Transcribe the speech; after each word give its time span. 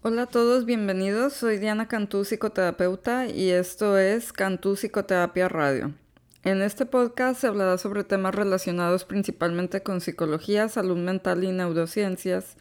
Hola 0.00 0.22
a 0.22 0.26
todos, 0.26 0.64
bienvenidos. 0.64 1.32
Soy 1.32 1.58
Diana 1.58 1.88
Cantú, 1.88 2.24
psicoterapeuta, 2.24 3.26
y 3.26 3.50
esto 3.50 3.98
es 3.98 4.32
Cantú 4.32 4.76
Psicoterapia 4.76 5.48
Radio. 5.48 5.92
En 6.44 6.62
este 6.62 6.86
podcast 6.86 7.40
se 7.40 7.48
hablará 7.48 7.78
sobre 7.78 8.04
temas 8.04 8.32
relacionados 8.32 9.04
principalmente 9.04 9.82
con 9.82 10.00
psicología, 10.00 10.68
salud 10.68 10.98
mental 10.98 11.42
y 11.42 11.50
neurociencias, 11.50 12.56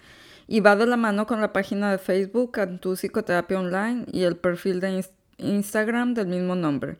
y 0.47 0.61
va 0.61 0.75
de 0.75 0.87
la 0.87 0.97
mano 0.97 1.27
con 1.27 1.39
la 1.39 1.53
página 1.53 1.91
de 1.91 1.99
Facebook 1.99 2.53
Cantú 2.53 2.95
Psicoterapia 2.95 3.59
Online 3.59 4.05
y 4.11 4.23
el 4.23 4.37
perfil 4.37 4.79
de 4.79 5.05
Instagram 5.37 6.15
del 6.15 6.29
mismo 6.29 6.55
nombre. 6.55 6.97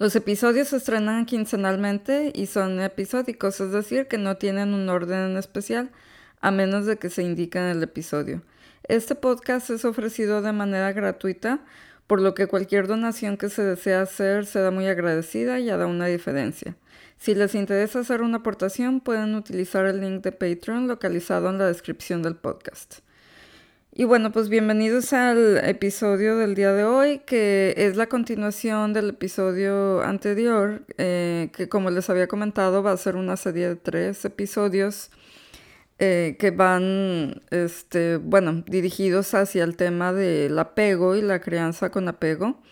Los 0.00 0.16
episodios 0.16 0.66
se 0.66 0.78
estrenan 0.78 1.26
quincenalmente 1.26 2.32
y 2.34 2.46
son 2.46 2.80
episódicos, 2.80 3.60
es 3.60 3.70
decir, 3.70 4.08
que 4.08 4.18
no 4.18 4.36
tienen 4.36 4.74
un 4.74 4.88
orden 4.88 5.30
en 5.30 5.36
especial, 5.36 5.92
a 6.40 6.50
menos 6.50 6.86
de 6.86 6.96
que 6.96 7.08
se 7.08 7.22
indique 7.22 7.56
en 7.56 7.66
el 7.66 7.84
episodio. 7.84 8.42
Este 8.88 9.16
podcast 9.16 9.68
es 9.70 9.84
ofrecido 9.84 10.42
de 10.42 10.52
manera 10.52 10.92
gratuita, 10.92 11.58
por 12.06 12.20
lo 12.20 12.34
que 12.34 12.46
cualquier 12.46 12.86
donación 12.86 13.36
que 13.36 13.48
se 13.48 13.62
desea 13.62 14.02
hacer 14.02 14.46
será 14.46 14.70
muy 14.70 14.86
agradecida 14.86 15.58
y 15.58 15.70
hará 15.70 15.88
una 15.88 16.06
diferencia. 16.06 16.76
Si 17.18 17.34
les 17.34 17.56
interesa 17.56 17.98
hacer 18.00 18.22
una 18.22 18.38
aportación, 18.38 19.00
pueden 19.00 19.34
utilizar 19.34 19.86
el 19.86 20.00
link 20.00 20.22
de 20.22 20.30
Patreon 20.30 20.86
localizado 20.86 21.50
en 21.50 21.58
la 21.58 21.66
descripción 21.66 22.22
del 22.22 22.36
podcast. 22.36 23.00
Y 23.92 24.04
bueno, 24.04 24.30
pues 24.30 24.48
bienvenidos 24.48 25.12
al 25.12 25.58
episodio 25.64 26.36
del 26.36 26.54
día 26.54 26.72
de 26.72 26.84
hoy, 26.84 27.22
que 27.26 27.74
es 27.76 27.96
la 27.96 28.06
continuación 28.06 28.92
del 28.92 29.08
episodio 29.08 30.00
anterior, 30.02 30.82
eh, 30.96 31.50
que 31.56 31.68
como 31.68 31.90
les 31.90 32.08
había 32.08 32.28
comentado 32.28 32.84
va 32.84 32.92
a 32.92 32.96
ser 32.96 33.16
una 33.16 33.36
serie 33.36 33.68
de 33.68 33.76
tres 33.76 34.24
episodios 34.24 35.10
eh, 35.98 36.36
que 36.38 36.50
van, 36.50 37.42
este, 37.50 38.18
bueno, 38.18 38.64
dirigidos 38.66 39.34
hacia 39.34 39.64
el 39.64 39.76
tema 39.76 40.12
del 40.12 40.58
apego 40.58 41.16
y 41.16 41.22
la 41.22 41.40
crianza 41.40 41.90
con 41.90 42.08
apego. 42.08 42.62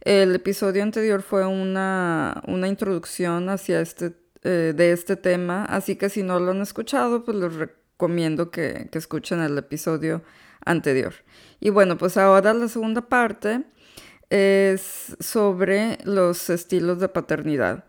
El 0.00 0.34
episodio 0.34 0.82
anterior 0.82 1.22
fue 1.22 1.46
una, 1.46 2.42
una 2.48 2.68
introducción 2.68 3.48
hacia 3.48 3.80
este, 3.80 4.12
eh, 4.42 4.72
de 4.74 4.92
este 4.92 5.16
tema, 5.16 5.64
así 5.64 5.96
que 5.96 6.08
si 6.08 6.22
no 6.22 6.40
lo 6.40 6.50
han 6.50 6.60
escuchado, 6.60 7.24
pues 7.24 7.36
les 7.36 7.54
recomiendo 7.54 8.50
que, 8.50 8.88
que 8.90 8.98
escuchen 8.98 9.40
el 9.40 9.56
episodio 9.58 10.22
anterior. 10.64 11.14
Y 11.60 11.70
bueno, 11.70 11.96
pues 11.96 12.16
ahora 12.16 12.52
la 12.52 12.68
segunda 12.68 13.02
parte 13.02 13.62
es 14.30 15.14
sobre 15.20 15.98
los 16.04 16.50
estilos 16.50 16.98
de 16.98 17.08
paternidad. 17.08 17.84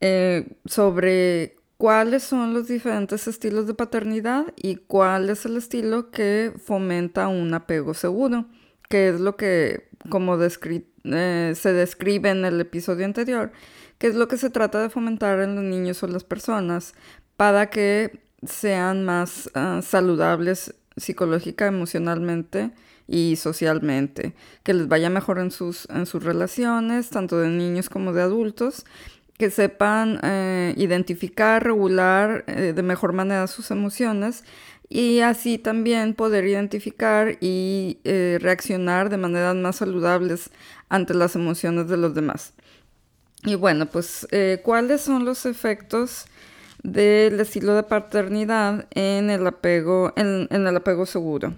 Eh, 0.00 0.56
sobre 0.64 1.56
cuáles 1.80 2.24
son 2.24 2.52
los 2.52 2.68
diferentes 2.68 3.26
estilos 3.26 3.66
de 3.66 3.72
paternidad 3.72 4.52
y 4.54 4.76
cuál 4.76 5.30
es 5.30 5.46
el 5.46 5.56
estilo 5.56 6.10
que 6.10 6.52
fomenta 6.62 7.28
un 7.28 7.54
apego 7.54 7.94
seguro, 7.94 8.44
que 8.90 9.08
es 9.08 9.18
lo 9.18 9.38
que, 9.38 9.88
como 10.10 10.36
eh, 10.38 11.52
se 11.56 11.72
describe 11.72 12.28
en 12.28 12.44
el 12.44 12.60
episodio 12.60 13.06
anterior, 13.06 13.50
que 13.96 14.08
es 14.08 14.14
lo 14.14 14.28
que 14.28 14.36
se 14.36 14.50
trata 14.50 14.82
de 14.82 14.90
fomentar 14.90 15.40
en 15.40 15.54
los 15.54 15.64
niños 15.64 16.02
o 16.02 16.06
las 16.06 16.22
personas 16.22 16.92
para 17.38 17.70
que 17.70 18.20
sean 18.46 19.06
más 19.06 19.50
ah, 19.54 19.80
saludables 19.82 20.74
psicológica, 20.98 21.66
emocionalmente 21.66 22.72
y 23.08 23.36
socialmente, 23.36 24.34
que 24.64 24.74
les 24.74 24.86
vaya 24.86 25.08
mejor 25.08 25.38
en 25.38 25.50
sus, 25.50 25.88
en 25.88 26.04
sus 26.04 26.22
relaciones, 26.22 27.08
tanto 27.08 27.38
de 27.38 27.48
niños 27.48 27.88
como 27.88 28.12
de 28.12 28.20
adultos, 28.20 28.84
que 29.40 29.48
sepan 29.48 30.20
eh, 30.22 30.74
identificar, 30.76 31.64
regular 31.64 32.44
eh, 32.46 32.74
de 32.76 32.82
mejor 32.82 33.14
manera 33.14 33.46
sus 33.46 33.70
emociones 33.70 34.44
y 34.90 35.20
así 35.20 35.56
también 35.56 36.12
poder 36.12 36.44
identificar 36.44 37.38
y 37.40 38.00
eh, 38.04 38.36
reaccionar 38.38 39.08
de 39.08 39.16
maneras 39.16 39.56
más 39.56 39.76
saludables 39.76 40.50
ante 40.90 41.14
las 41.14 41.36
emociones 41.36 41.88
de 41.88 41.96
los 41.96 42.14
demás. 42.14 42.52
Y 43.44 43.54
bueno, 43.54 43.86
pues, 43.86 44.28
¿cuáles 44.62 45.00
son 45.00 45.24
los 45.24 45.46
efectos 45.46 46.26
del 46.82 47.40
estilo 47.40 47.74
de 47.74 47.84
paternidad 47.84 48.86
en 48.90 49.30
el 49.30 49.46
apego, 49.46 50.12
en 50.16 50.48
el 50.50 50.76
apego 50.76 51.06
seguro? 51.06 51.54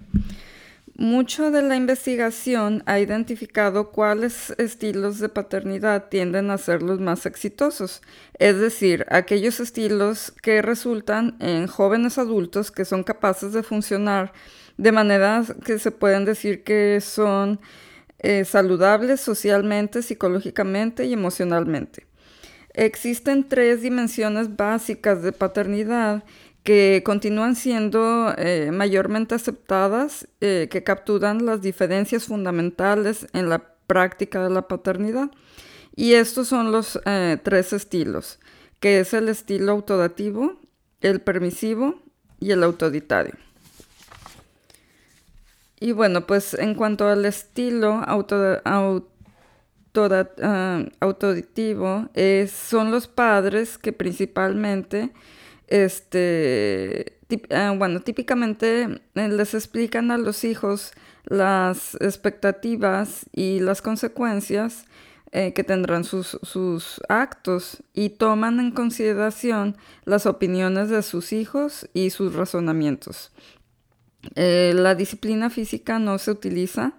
Mucho 0.95 1.49
de 1.49 1.63
la 1.63 1.75
investigación 1.75 2.83
ha 2.85 2.99
identificado 2.99 3.89
cuáles 3.89 4.51
estilos 4.59 5.17
de 5.17 5.27
paternidad 5.27 6.07
tienden 6.09 6.51
a 6.51 6.59
ser 6.59 6.83
los 6.83 6.99
más 6.99 7.25
exitosos, 7.25 8.03
es 8.37 8.59
decir, 8.59 9.03
aquellos 9.09 9.59
estilos 9.59 10.31
que 10.43 10.61
resultan 10.61 11.35
en 11.39 11.65
jóvenes 11.65 12.19
adultos 12.19 12.69
que 12.69 12.85
son 12.85 13.03
capaces 13.03 13.53
de 13.53 13.63
funcionar 13.63 14.33
de 14.77 14.91
manera 14.91 15.43
que 15.65 15.79
se 15.79 15.89
pueden 15.89 16.25
decir 16.25 16.63
que 16.63 17.01
son 17.01 17.59
eh, 18.19 18.45
saludables 18.45 19.19
socialmente, 19.19 20.03
psicológicamente 20.03 21.05
y 21.05 21.13
emocionalmente. 21.13 22.05
Existen 22.75 23.47
tres 23.47 23.81
dimensiones 23.81 24.55
básicas 24.55 25.21
de 25.23 25.31
paternidad 25.31 26.23
que 26.63 27.03
continúan 27.05 27.55
siendo 27.55 28.33
eh, 28.37 28.71
mayormente 28.71 29.35
aceptadas, 29.35 30.27
eh, 30.39 30.69
que 30.71 30.83
capturan 30.83 31.45
las 31.45 31.61
diferencias 31.61 32.25
fundamentales 32.25 33.27
en 33.33 33.49
la 33.49 33.59
práctica 33.85 34.41
de 34.41 34.49
la 34.49 34.67
paternidad. 34.67 35.29
Y 35.95 36.13
estos 36.13 36.47
son 36.47 36.71
los 36.71 36.99
eh, 37.05 37.37
tres 37.43 37.73
estilos, 37.73 38.39
que 38.79 39.01
es 39.01 39.13
el 39.13 39.27
estilo 39.27 39.73
autodativo, 39.73 40.59
el 41.01 41.19
permisivo 41.19 42.01
y 42.39 42.51
el 42.51 42.63
autoritario. 42.63 43.35
Y 45.81 45.91
bueno, 45.91 46.25
pues 46.25 46.53
en 46.53 46.75
cuanto 46.75 47.09
al 47.09 47.25
estilo 47.25 48.01
auto, 48.07 48.61
son 52.47 52.91
los 52.91 53.07
padres 53.09 53.77
que 53.77 53.91
principalmente 53.91 55.11
este, 55.73 57.17
ah, 57.49 57.73
bueno, 57.75 58.01
típicamente 58.01 59.01
eh, 59.15 59.27
les 59.27 59.55
explican 59.55 60.11
a 60.11 60.19
los 60.19 60.43
hijos 60.43 60.91
las 61.25 61.95
expectativas 61.95 63.25
y 63.33 63.59
las 63.59 63.81
consecuencias 63.81 64.85
eh, 65.31 65.53
que 65.53 65.63
tendrán 65.63 66.03
sus, 66.03 67.01
actos 67.09 67.81
y 67.91 68.09
toman 68.09 68.59
en 68.59 68.69
consideración 68.69 69.75
las 70.05 70.27
opiniones 70.27 70.89
de 70.89 71.01
sus 71.01 71.33
hijos 71.33 71.89
y 71.95 72.11
sus 72.11 72.35
razonamientos. 72.35 73.31
Eh, 74.35 74.73
la 74.75 74.93
disciplina 74.93 75.49
física 75.49 75.97
no 75.97 76.19
se 76.19 76.29
utiliza 76.29 76.93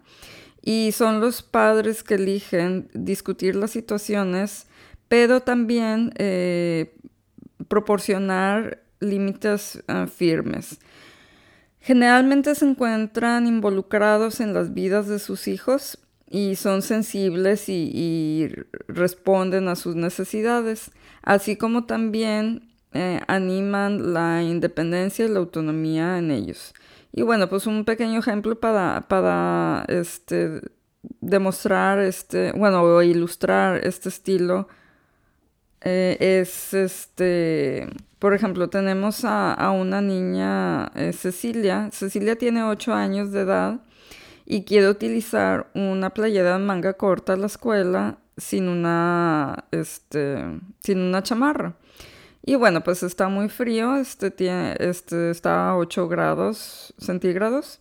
y 0.63 0.91
son 0.91 1.21
los 1.21 1.43
padres 1.43 2.03
que 2.03 2.15
eligen 2.15 2.89
discutir 2.93 3.55
las 3.55 3.71
situaciones, 3.71 4.67
pero 5.07 5.43
también 5.43 6.13
proporcionar 7.69 8.83
límites 9.01 9.83
ah, 9.89 10.07
firmes. 10.07 10.79
Generalmente 11.81 12.55
se 12.55 12.65
encuentran 12.65 13.47
involucrados 13.47 14.41
en 14.41 14.55
las 14.55 14.73
vidas 14.73 15.07
de 15.07 15.19
sus 15.19 15.49
hijos 15.49 15.99
y 16.27 16.57
son 16.57 16.83
sensibles 16.83 17.69
y, 17.69 18.51
responden 18.89 19.69
a 19.69 19.77
sus 19.77 19.95
necesidades, 19.95 20.91
así 21.23 21.57
como 21.57 21.85
también 21.85 22.71
eh, 22.93 23.21
animan 23.29 24.15
la 24.15 24.43
independencia 24.43 25.27
y 25.27 25.29
la 25.29 25.41
autonomía 25.41 26.19
en 26.19 26.31
ellos. 26.31 26.73
Y 27.13 27.23
bueno, 27.23 27.49
pues 27.49 27.67
un 27.67 27.85
pequeño 27.85 28.19
ejemplo 28.19 28.59
para, 28.59 29.07
para 29.07 29.85
este, 29.89 30.63
demostrar, 31.21 32.01
este, 32.01 32.53
bueno, 32.53 32.83
o 32.83 33.03
ilustrar 33.03 33.87
este 33.87 34.09
estilo 34.09 34.69
eh, 35.85 36.17
es 36.41 36.73
este, 36.73 37.89
por 38.19 38.33
ejemplo, 38.33 38.71
tenemos 38.71 39.25
a, 39.25 39.71
una 39.71 40.01
niña, 40.01 40.91
eh, 40.95 41.13
Cecilia. 41.13 41.91
Cecilia 41.93 42.37
tiene 42.37 42.65
8 42.65 42.95
años 42.95 43.33
de 43.33 43.43
edad 43.43 43.81
y 44.47 44.65
quiere 44.65 44.89
utilizar 44.89 45.71
una 45.75 46.11
playera 46.11 46.55
de 46.59 46.65
manga 46.65 46.95
corta 46.95 47.35
a 47.35 47.37
la 47.37 47.47
escuela 47.47 48.19
sin 48.39 48.69
una, 48.69 49.67
este, 49.73 50.43
sin 50.81 51.01
una 51.01 51.23
chamarra. 51.23 51.77
Y 52.43 52.55
bueno, 52.55 52.83
pues 52.83 53.03
está 53.03 53.29
muy 53.29 53.51
frío, 53.51 53.97
este, 53.97 54.31
tiene, 54.31 54.77
este 54.81 55.31
está 55.31 55.69
a 55.69 55.77
8 55.77 56.09
grados 56.09 56.95
centígrados. 56.99 57.81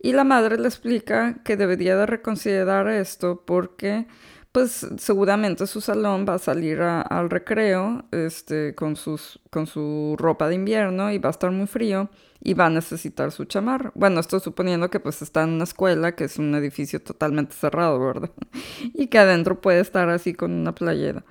Y 0.00 0.12
la 0.12 0.22
madre 0.22 0.56
le 0.56 0.68
explica 0.68 1.42
que 1.44 1.56
debería 1.56 1.96
de 1.96 2.06
reconsiderar 2.06 2.88
esto 2.88 3.42
porque 3.44 4.06
pues 4.52 4.86
seguramente 4.98 5.66
su 5.66 5.80
salón 5.80 6.26
va 6.28 6.34
a 6.34 6.38
salir 6.38 6.80
al 6.80 7.30
recreo 7.30 8.04
este, 8.10 8.74
con, 8.74 8.96
sus, 8.96 9.40
con 9.50 9.66
su 9.66 10.16
ropa 10.18 10.48
de 10.48 10.56
invierno 10.56 11.12
y 11.12 11.18
va 11.18 11.28
a 11.28 11.30
estar 11.30 11.50
muy 11.52 11.66
frío 11.66 12.10
y 12.42 12.54
va 12.54 12.66
a 12.66 12.70
necesitar 12.70 13.30
su 13.30 13.44
chamarra. 13.44 13.92
Bueno, 13.94 14.18
estoy 14.20 14.40
suponiendo 14.40 14.90
que 14.90 14.98
pues 14.98 15.22
está 15.22 15.42
en 15.44 15.50
una 15.50 15.64
escuela 15.64 16.16
que 16.16 16.24
es 16.24 16.38
un 16.38 16.54
edificio 16.54 17.00
totalmente 17.00 17.54
cerrado, 17.54 18.00
¿verdad? 18.00 18.30
y 18.94 19.06
que 19.06 19.18
adentro 19.18 19.60
puede 19.60 19.80
estar 19.80 20.08
así 20.08 20.34
con 20.34 20.52
una 20.52 20.74
playera. 20.74 21.24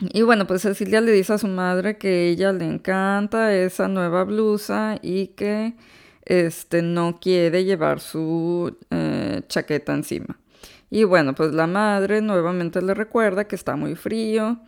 Y 0.00 0.22
bueno, 0.22 0.46
pues 0.46 0.62
Cecilia 0.62 1.00
le 1.00 1.10
dice 1.12 1.32
a 1.32 1.38
su 1.38 1.48
madre 1.48 1.98
que 1.98 2.28
ella 2.28 2.52
le 2.52 2.64
encanta 2.64 3.54
esa 3.54 3.88
nueva 3.88 4.24
blusa 4.24 4.98
y 5.02 5.28
que 5.28 5.74
este, 6.24 6.82
no 6.82 7.18
quiere 7.20 7.64
llevar 7.64 8.00
su 8.00 8.76
eh, 8.90 9.42
chaqueta 9.48 9.94
encima. 9.94 10.38
Y 10.90 11.04
bueno, 11.04 11.34
pues 11.34 11.52
la 11.52 11.66
madre 11.66 12.20
nuevamente 12.22 12.80
le 12.82 12.94
recuerda 12.94 13.46
que 13.46 13.56
está 13.56 13.76
muy 13.76 13.94
frío 13.94 14.60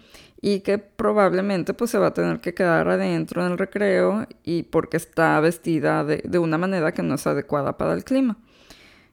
y 0.42 0.60
que 0.60 0.78
probablemente 0.78 1.74
pues 1.74 1.90
se 1.90 1.98
va 1.98 2.08
a 2.08 2.14
tener 2.14 2.40
que 2.40 2.54
quedar 2.54 2.88
adentro 2.88 3.44
en 3.44 3.52
el 3.52 3.58
recreo 3.58 4.26
y 4.42 4.64
porque 4.64 4.96
está 4.96 5.38
vestida 5.40 6.04
de, 6.04 6.22
de 6.24 6.38
una 6.38 6.58
manera 6.58 6.92
que 6.92 7.02
no 7.02 7.14
es 7.14 7.26
adecuada 7.26 7.76
para 7.76 7.94
el 7.94 8.04
clima. 8.04 8.38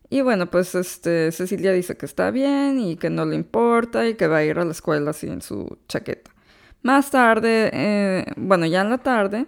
Y 0.09 0.21
bueno, 0.21 0.49
pues 0.49 0.73
este, 0.75 1.31
Cecilia 1.31 1.73
dice 1.73 1.97
que 1.97 2.05
está 2.05 2.31
bien 2.31 2.79
y 2.79 2.95
que 2.95 3.09
no 3.09 3.25
le 3.25 3.35
importa 3.35 4.07
y 4.07 4.15
que 4.15 4.27
va 4.27 4.37
a 4.37 4.43
ir 4.43 4.57
a 4.59 4.65
la 4.65 4.71
escuela 4.71 5.11
sin 5.13 5.41
su 5.41 5.77
chaqueta. 5.87 6.31
Más 6.81 7.11
tarde, 7.11 7.69
eh, 7.73 8.25
bueno, 8.37 8.65
ya 8.65 8.81
en 8.81 8.89
la 8.89 8.99
tarde, 8.99 9.47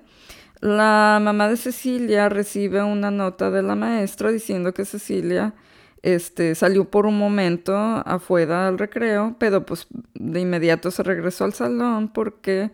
la 0.59 1.19
mamá 1.21 1.47
de 1.47 1.55
Cecilia 1.57 2.27
recibe 2.27 2.83
una 2.83 3.11
nota 3.11 3.49
de 3.51 3.63
la 3.63 3.75
maestra 3.75 4.31
diciendo 4.31 4.73
que 4.73 4.83
Cecilia 4.83 5.53
este, 6.01 6.55
salió 6.55 6.85
por 6.85 7.05
un 7.05 7.17
momento 7.17 7.75
afuera 7.75 8.67
al 8.67 8.77
recreo, 8.77 9.35
pero 9.39 9.65
pues 9.65 9.87
de 10.13 10.39
inmediato 10.39 10.91
se 10.91 11.03
regresó 11.03 11.45
al 11.45 11.53
salón 11.53 12.09
porque 12.09 12.71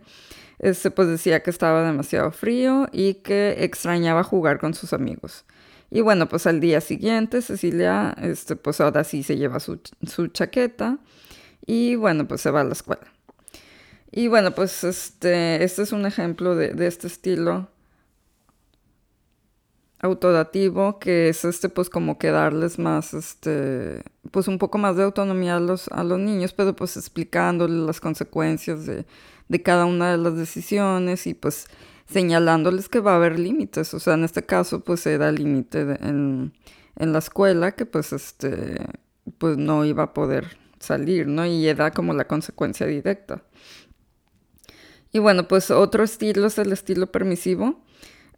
este, 0.58 0.90
pues 0.90 1.08
decía 1.08 1.42
que 1.42 1.50
estaba 1.50 1.84
demasiado 1.84 2.30
frío 2.30 2.88
y 2.92 3.14
que 3.14 3.56
extrañaba 3.64 4.22
jugar 4.22 4.58
con 4.58 4.74
sus 4.74 4.92
amigos. 4.92 5.44
Y 5.90 6.00
bueno, 6.00 6.28
pues 6.28 6.46
al 6.46 6.60
día 6.60 6.80
siguiente 6.80 7.42
Cecilia, 7.42 8.14
este, 8.20 8.56
pues 8.56 8.80
ahora 8.80 9.04
sí 9.04 9.22
se 9.22 9.36
lleva 9.36 9.60
su, 9.60 9.78
chaqueta 10.32 10.98
y 11.64 11.96
bueno, 11.96 12.26
pues 12.26 12.40
se 12.40 12.50
va 12.50 12.60
a 12.62 12.64
la 12.64 12.72
escuela. 12.72 13.06
Y 14.12 14.28
bueno, 14.28 14.52
pues 14.52 14.84
este, 14.84 15.62
este 15.62 15.82
es 15.82 15.92
un 15.92 16.06
ejemplo 16.06 16.56
de, 16.56 16.70
de 16.70 16.86
este 16.86 17.06
estilo 17.06 17.68
autodativo, 20.06 20.98
que 20.98 21.28
es 21.28 21.44
este, 21.44 21.68
pues 21.68 21.90
como 21.90 22.18
que 22.18 22.30
darles 22.30 22.78
más, 22.78 23.14
este, 23.14 24.02
pues 24.30 24.48
un 24.48 24.58
poco 24.58 24.78
más 24.78 24.96
de 24.96 25.04
autonomía 25.04 25.56
a 25.56 25.60
los, 25.60 25.88
a 25.88 26.04
los 26.04 26.18
niños, 26.18 26.52
pero 26.52 26.74
pues 26.74 26.96
explicándoles 26.96 27.78
las 27.78 28.00
consecuencias 28.00 28.86
de, 28.86 29.04
de 29.48 29.62
cada 29.62 29.84
una 29.84 30.10
de 30.10 30.18
las 30.18 30.36
decisiones 30.36 31.26
y 31.26 31.34
pues 31.34 31.66
señalándoles 32.06 32.88
que 32.88 33.00
va 33.00 33.12
a 33.12 33.16
haber 33.16 33.38
límites. 33.38 33.92
O 33.94 34.00
sea, 34.00 34.14
en 34.14 34.24
este 34.24 34.44
caso, 34.44 34.80
pues 34.80 35.06
era 35.06 35.32
límite 35.32 35.80
en, 35.80 36.52
en, 36.96 37.12
la 37.12 37.18
escuela 37.18 37.72
que 37.72 37.86
pues 37.86 38.12
este, 38.12 38.76
pues 39.38 39.56
no 39.56 39.84
iba 39.84 40.04
a 40.04 40.14
poder 40.14 40.56
salir, 40.78 41.26
¿no? 41.26 41.46
Y 41.46 41.66
era 41.66 41.90
como 41.90 42.14
la 42.14 42.26
consecuencia 42.26 42.86
directa. 42.86 43.42
Y 45.12 45.18
bueno, 45.18 45.48
pues 45.48 45.70
otro 45.70 46.04
estilo 46.04 46.46
es 46.46 46.58
el 46.58 46.72
estilo 46.72 47.10
permisivo. 47.10 47.80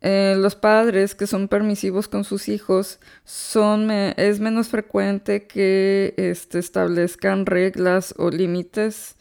Eh, 0.00 0.36
los 0.38 0.54
padres 0.54 1.16
que 1.16 1.26
son 1.26 1.48
permisivos 1.48 2.06
con 2.06 2.22
sus 2.22 2.48
hijos 2.48 3.00
son 3.24 3.90
es 3.90 4.38
menos 4.38 4.68
frecuente 4.68 5.48
que 5.48 6.14
este, 6.16 6.60
establezcan 6.60 7.46
reglas 7.46 8.14
o 8.16 8.30
límites 8.30 9.16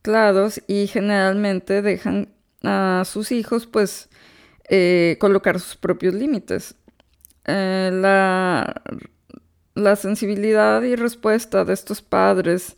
claros 0.00 0.62
y 0.68 0.86
generalmente 0.86 1.82
dejan 1.82 2.28
a 2.62 3.02
sus 3.04 3.32
hijos 3.32 3.66
pues 3.66 4.10
eh, 4.68 5.16
colocar 5.18 5.58
sus 5.58 5.76
propios 5.76 6.14
límites. 6.14 6.76
Eh, 7.44 7.90
la, 7.92 8.80
la, 9.74 9.96
sensibilidad 9.96 10.82
y 10.82 10.94
respuesta 10.94 11.64
de 11.64 11.74
estos 11.74 12.00
padres 12.02 12.76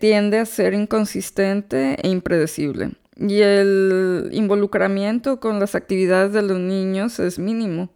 tiende 0.00 0.38
a 0.38 0.46
ser 0.46 0.72
inconsistente 0.72 1.96
e 2.02 2.08
impredecible 2.08 2.92
y 3.18 3.40
el 3.40 4.30
involucramiento 4.32 5.40
con 5.40 5.58
las 5.58 5.74
actividades 5.74 6.32
de 6.32 6.42
los 6.42 6.58
niños 6.58 7.18
es 7.18 7.38
mínimo. 7.38 7.90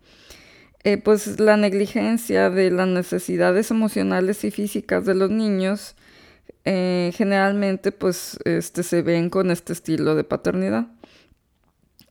Eh, 0.84 0.96
pues 0.98 1.38
la 1.38 1.56
negligencia 1.56 2.50
de 2.50 2.72
las 2.72 2.88
necesidades 2.88 3.70
emocionales 3.70 4.42
y 4.42 4.50
físicas 4.50 5.06
de 5.06 5.14
los 5.14 5.30
niños 5.30 5.94
eh, 6.64 7.12
generalmente 7.14 7.92
pues 7.92 8.36
este, 8.44 8.82
se 8.82 9.02
ven 9.02 9.30
con 9.30 9.52
este 9.52 9.72
estilo 9.72 10.16
de 10.16 10.24
paternidad. 10.24 10.88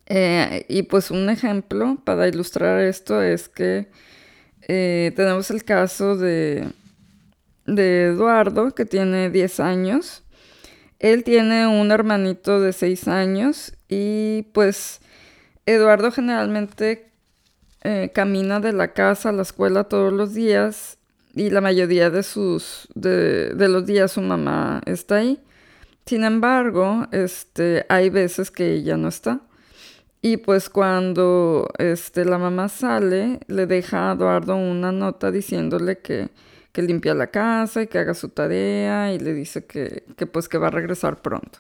Eh, 0.06 0.66
y 0.70 0.84
pues 0.84 1.12
un 1.12 1.30
ejemplo 1.30 1.98
para 2.06 2.28
ilustrar 2.28 2.80
esto 2.80 3.22
es 3.22 3.50
que 3.50 3.90
tenemos 4.68 5.52
el 5.52 5.66
caso 5.66 6.16
de, 6.16 6.70
de 7.66 8.06
Eduardo 8.06 8.72
que 8.72 8.86
tiene 8.86 9.30
10 9.30 9.60
años 9.60 10.24
él 11.02 11.24
tiene 11.24 11.66
un 11.66 11.92
hermanito 11.92 12.60
de 12.60 12.74
seis 12.74 13.08
años 13.08 13.74
y 13.90 14.44
pues 14.54 15.02
Eduardo 15.66 16.12
generalmente 16.12 17.12
eh, 17.84 18.12
camina 18.14 18.60
de 18.60 18.72
la 18.72 18.94
casa 18.94 19.30
a 19.30 19.32
la 19.32 19.42
escuela 19.42 19.86
todos 19.86 20.14
los 20.14 20.36
días 20.36 21.00
y 21.34 21.50
la 21.50 21.60
mayoría 21.60 22.12
de, 22.12 22.22
sus, 22.22 22.88
de, 22.94 23.56
los 23.56 23.88
días 23.88 24.12
su 24.12 24.22
mamá 24.22 24.82
está 24.86 25.16
ahí. 25.16 25.40
Sin 26.06 26.24
embargo, 26.24 27.08
este, 27.12 27.86
hay 27.90 28.12
veces 28.12 28.52
que 28.52 28.74
ella 28.74 28.96
no 28.96 29.08
está. 29.08 29.42
Y 30.22 30.38
pues 30.38 30.70
cuando 30.70 31.68
este, 31.80 32.26
la 32.26 32.38
mamá 32.38 32.70
sale, 32.70 33.40
le 33.48 33.66
deja 33.66 34.12
a 34.12 34.14
Eduardo 34.14 34.56
una 34.56 34.92
nota 34.92 35.32
diciéndole 35.32 35.98
que 35.98 36.30
que 36.72 36.82
limpia 36.82 37.14
la 37.14 37.28
casa 37.28 37.82
y 37.82 37.88
que 37.88 38.00
haga 38.00 38.14
su 38.14 38.30
tarea 38.30 39.14
y 39.14 39.20
le 39.20 39.34
dice 39.34 39.66
que, 39.66 40.04
pues 40.32 40.48
que 40.48 40.58
va 40.58 40.68
a 40.68 40.72
regresar 40.72 41.22
pronto. 41.22 41.60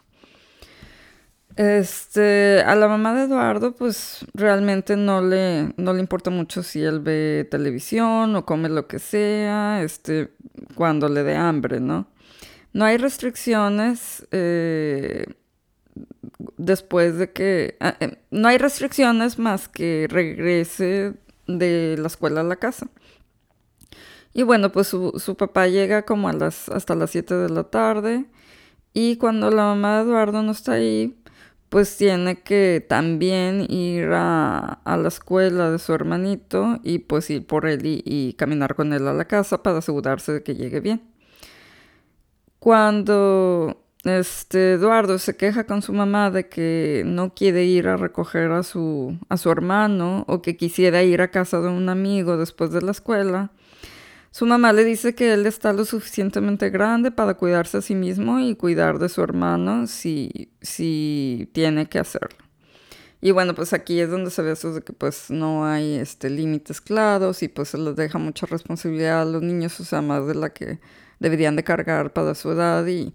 Este, 1.57 2.63
a 2.65 2.75
la 2.75 2.87
mamá 2.87 3.13
de 3.13 3.23
Eduardo, 3.23 3.75
pues 3.75 4.25
realmente 4.33 4.95
no 4.95 5.21
le, 5.21 5.73
no 5.75 5.93
le 5.93 5.99
importa 5.99 6.29
mucho 6.29 6.63
si 6.63 6.81
él 6.81 7.01
ve 7.01 7.45
televisión 7.51 8.35
o 8.35 8.45
come 8.45 8.69
lo 8.69 8.87
que 8.87 8.99
sea, 8.99 9.83
este, 9.83 10.31
cuando 10.75 11.09
le 11.09 11.23
dé 11.23 11.35
hambre, 11.35 11.81
¿no? 11.81 12.07
No 12.73 12.85
hay 12.85 12.95
restricciones 12.97 14.25
eh, 14.31 15.25
después 16.57 17.17
de 17.17 17.31
que... 17.31 17.75
Ah, 17.81 17.97
eh, 17.99 18.17
no 18.31 18.47
hay 18.47 18.57
restricciones 18.57 19.37
más 19.37 19.67
que 19.67 20.07
regrese 20.09 21.13
de 21.47 21.97
la 21.99 22.07
escuela 22.07 22.41
a 22.41 22.45
la 22.45 22.55
casa. 22.55 22.87
Y 24.33 24.43
bueno, 24.43 24.71
pues 24.71 24.87
su, 24.87 25.35
papá 25.37 25.67
llega 25.67 26.03
como 26.03 26.29
a 26.29 26.33
las, 26.33 26.69
hasta 26.69 26.95
las 26.95 27.11
7 27.11 27.35
de 27.35 27.49
la 27.49 27.65
tarde 27.65 28.25
y 28.93 29.17
cuando 29.17 29.49
la 29.51 29.63
mamá 29.63 29.97
de 29.97 30.03
Eduardo 30.03 30.41
no 30.43 30.51
está 30.51 30.73
ahí, 30.73 31.21
pues 31.71 31.95
tiene 31.97 32.41
que 32.43 32.85
también 32.87 33.65
ir 33.69 34.09
a, 34.13 34.81
la 34.85 35.07
escuela 35.07 35.71
de 35.71 35.79
su 35.79 35.93
hermanito 35.93 36.79
y 36.83 36.99
pues 36.99 37.29
ir 37.29 37.47
por 37.47 37.65
él 37.65 37.81
y, 37.83 38.33
caminar 38.33 38.75
con 38.75 38.93
él 38.93 39.07
a 39.07 39.13
la 39.13 39.25
casa 39.25 39.63
para 39.63 39.77
asegurarse 39.79 40.33
de 40.33 40.43
que 40.43 40.55
llegue 40.55 40.81
bien. 40.81 41.01
Cuando 42.59 43.83
este 44.03 44.73
Eduardo 44.73 45.17
se 45.17 45.37
queja 45.37 45.65
con 45.65 45.81
su 45.81 45.93
mamá 45.93 46.29
de 46.31 46.49
que 46.49 47.03
no 47.05 47.33
quiere 47.33 47.63
ir 47.65 47.87
a 47.87 47.97
recoger 47.97 48.51
a 48.51 48.63
su, 48.63 49.17
a 49.29 49.37
su 49.37 49.49
hermano 49.49 50.25
o 50.27 50.41
que 50.41 50.57
quisiera 50.57 51.03
ir 51.03 51.21
a 51.21 51.31
casa 51.31 51.61
de 51.61 51.69
un 51.69 51.87
amigo 51.89 52.37
después 52.37 52.71
de 52.71 52.81
la 52.81 52.91
escuela, 52.91 53.51
su 54.31 54.45
mamá 54.45 54.71
le 54.71 54.85
dice 54.85 55.13
que 55.13 55.33
él 55.33 55.45
está 55.45 55.73
lo 55.73 55.83
suficientemente 55.83 56.69
grande 56.69 57.11
para 57.11 57.33
cuidarse 57.33 57.77
a 57.77 57.81
sí 57.81 57.95
mismo 57.95 58.39
y 58.39 58.55
cuidar 58.55 58.97
de 58.97 59.09
su 59.09 59.21
hermano 59.21 59.87
si, 59.87 60.49
si 60.61 61.49
tiene 61.51 61.87
que 61.87 61.99
hacerlo. 61.99 62.37
Y 63.19 63.31
bueno, 63.31 63.53
pues 63.53 63.73
aquí 63.73 63.99
es 63.99 64.09
donde 64.09 64.31
se 64.31 64.41
ve 64.41 64.53
eso 64.53 64.73
de 64.73 64.81
que 64.81 64.93
pues 64.93 65.29
no 65.29 65.65
hay 65.65 65.95
este, 65.95 66.29
límites 66.29 66.79
claros 66.79 67.43
y 67.43 67.49
pues 67.49 67.69
se 67.69 67.77
les 67.77 67.95
deja 67.97 68.17
mucha 68.19 68.45
responsabilidad 68.47 69.21
a 69.21 69.25
los 69.25 69.43
niños, 69.43 69.79
o 69.81 69.83
sea, 69.83 70.01
más 70.01 70.25
de 70.25 70.35
la 70.35 70.51
que 70.51 70.79
deberían 71.19 71.57
de 71.57 71.63
cargar 71.65 72.13
para 72.13 72.33
su 72.33 72.51
edad 72.51 72.87
y, 72.87 73.13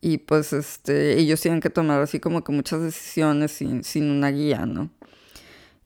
y 0.00 0.18
pues 0.18 0.52
este, 0.54 1.18
ellos 1.18 1.42
tienen 1.42 1.60
que 1.60 1.70
tomar 1.70 2.00
así 2.00 2.20
como 2.20 2.42
que 2.42 2.52
muchas 2.52 2.80
decisiones 2.80 3.52
sin, 3.52 3.84
sin 3.84 4.10
una 4.10 4.30
guía, 4.30 4.64
¿no? 4.66 4.90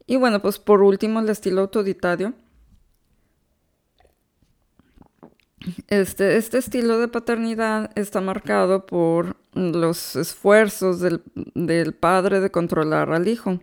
Y 0.07 0.15
bueno, 0.15 0.41
pues 0.41 0.57
por 0.57 0.81
último 0.81 1.19
el 1.19 1.29
estilo 1.29 1.61
autoritario 1.61 2.33
Este, 5.87 6.37
este, 6.37 6.57
estilo 6.57 6.99
de 6.99 7.09
paternidad 7.09 7.91
está 7.95 8.21
marcado 8.21 8.85
por 8.85 9.35
los 9.53 10.15
esfuerzos 10.15 11.01
del, 11.01 11.93
padre 11.93 12.39
de 12.39 12.49
controlar 12.49 13.11
al 13.11 13.27
hijo. 13.27 13.59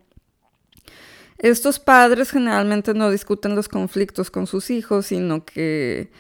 Estos 1.39 1.79
padres 1.79 2.31
generalmente 2.31 2.95
no 2.95 3.11
discuten 3.11 3.55
los 3.55 3.69
conflictos 3.69 4.31
con 4.31 4.47
sus 4.47 4.71
hijos, 4.71 5.07
sino 5.07 5.45
que 5.45 6.11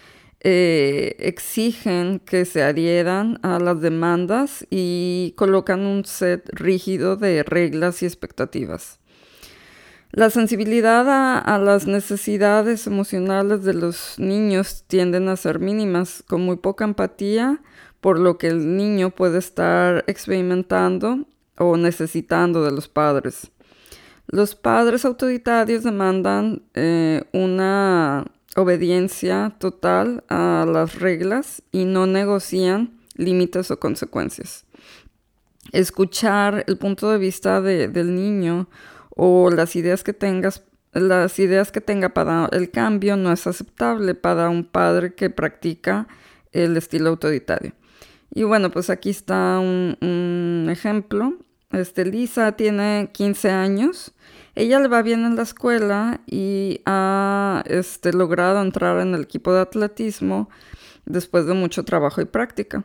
eh, 0.40 1.16
exigen 1.18 2.20
que 2.20 2.44
se 2.44 2.62
adhieran 2.62 3.38
a 3.42 3.58
las 3.58 3.80
demandas 3.80 4.66
y 4.70 5.34
colocan 5.36 5.80
un 5.80 6.04
set 6.04 6.48
rígido 6.52 7.16
de 7.16 7.42
reglas 7.42 8.02
y 8.02 8.06
expectativas. 8.06 8.98
La 10.16 10.30
sensibilidad 10.30 11.06
a, 11.44 11.58
las 11.58 11.86
necesidades 11.86 12.86
emocionales 12.86 13.64
de 13.64 13.74
los 13.74 14.18
niños 14.18 14.84
tienden 14.86 15.28
a 15.28 15.36
ser 15.36 15.58
mínimas, 15.58 16.24
con 16.26 16.40
muy 16.40 16.56
poca 16.56 16.86
empatía 16.86 17.60
por 18.00 18.18
lo 18.18 18.38
que 18.38 18.46
el 18.46 18.78
niño 18.78 19.10
puede 19.10 19.38
estar 19.38 20.04
experimentando 20.06 21.26
o 21.58 21.76
necesitando 21.76 22.64
de 22.64 22.70
los 22.70 22.88
padres. 22.88 23.50
Los 24.26 24.54
padres 24.54 25.04
autoritarios 25.04 25.84
demandan 25.84 26.62
eh, 26.72 27.24
una 27.34 28.24
obediencia 28.56 29.54
total 29.58 30.24
a 30.30 30.64
las 30.66 30.98
reglas 30.98 31.60
y 31.72 31.84
no 31.84 32.06
negocian 32.06 33.02
límites 33.16 33.70
o 33.70 33.78
consecuencias. 33.78 34.64
Escuchar 35.72 36.64
el 36.68 36.78
punto 36.78 37.10
de 37.10 37.18
vista 37.18 37.60
del 37.60 38.14
niño 38.14 38.66
o 39.16 39.50
las 39.50 39.74
ideas 39.74 40.04
que 40.04 40.12
tengas 40.12 40.62
las 40.92 41.38
ideas 41.38 41.72
que 41.72 41.82
tenga 41.82 42.10
para 42.10 42.48
el 42.52 42.70
cambio 42.70 43.18
no 43.18 43.30
es 43.30 43.46
aceptable 43.46 44.14
para 44.14 44.48
un 44.48 44.64
padre 44.64 45.14
que 45.14 45.28
practica 45.28 46.08
el 46.52 46.76
estilo 46.76 47.10
autoritario. 47.10 47.72
Y 48.34 48.44
bueno, 48.44 48.70
pues 48.70 48.88
aquí 48.88 49.10
está 49.10 49.58
un, 49.58 50.68
ejemplo. 50.70 51.34
Este, 51.70 52.06
Lisa 52.06 52.52
tiene 52.52 53.10
15 53.12 53.50
años. 53.50 54.14
Ella 54.54 54.80
le 54.80 54.88
va 54.88 55.02
bien 55.02 55.26
en 55.26 55.36
la 55.36 55.42
escuela 55.42 56.20
y 56.26 56.80
ha 56.86 57.62
este, 57.66 58.14
logrado 58.14 58.62
entrar 58.62 58.98
en 59.00 59.14
el 59.14 59.22
equipo 59.22 59.52
de 59.52 59.60
atletismo 59.60 60.48
después 61.04 61.44
de 61.44 61.52
mucho 61.52 61.84
trabajo 61.84 62.22
y 62.22 62.24
práctica. 62.24 62.84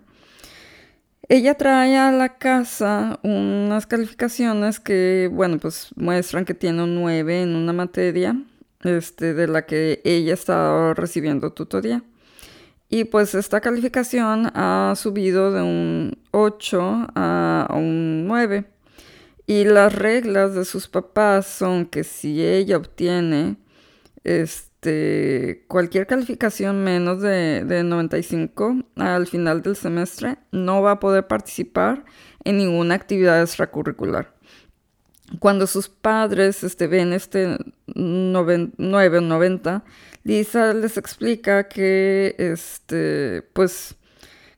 Ella 1.29 1.55
trae 1.55 1.97
a 1.97 2.11
la 2.11 2.37
casa 2.37 3.19
unas 3.23 3.87
calificaciones 3.87 4.79
que, 4.79 5.29
bueno, 5.31 5.59
pues 5.59 5.89
muestran 5.95 6.45
que 6.45 6.53
tiene 6.53 6.83
un 6.83 6.95
9 6.95 7.43
en 7.43 7.55
una 7.55 7.73
materia 7.73 8.35
este, 8.83 9.33
de 9.33 9.47
la 9.47 9.65
que 9.65 10.01
ella 10.03 10.33
está 10.33 10.93
recibiendo 10.93 11.53
tutoría. 11.53 12.03
Y 12.89 13.05
pues 13.05 13.35
esta 13.35 13.61
calificación 13.61 14.51
ha 14.53 14.93
subido 14.97 15.51
de 15.53 15.61
un 15.61 16.17
8 16.31 17.07
a 17.15 17.67
un 17.73 18.27
9. 18.27 18.65
Y 19.47 19.63
las 19.65 19.93
reglas 19.95 20.55
de 20.55 20.65
sus 20.65 20.87
papás 20.87 21.45
son 21.45 21.85
que 21.85 22.03
si 22.03 22.43
ella 22.43 22.77
obtiene 22.77 23.57
este, 24.23 25.65
cualquier 25.67 26.07
calificación 26.07 26.83
menos 26.83 27.21
de, 27.21 27.83
95 27.83 28.83
al 28.95 29.27
final 29.27 29.61
del 29.61 29.75
semestre 29.75 30.37
no 30.51 30.81
va 30.81 30.91
a 30.91 30.99
poder 30.99 31.27
participar 31.27 32.05
en 32.43 32.57
ninguna 32.57 32.95
actividad 32.95 33.41
extracurricular. 33.41 34.33
Cuando 35.39 35.65
sus 35.65 35.87
padres 35.87 36.63
este, 36.63 36.87
ven 36.87 37.13
este 37.13 37.57
9 37.95 38.71
o 38.77 39.21
90, 39.21 39.83
Lisa 40.23 40.73
les 40.73 40.97
explica 40.97 41.67
que, 41.69 42.35
este, 42.37 43.43
pues, 43.53 43.95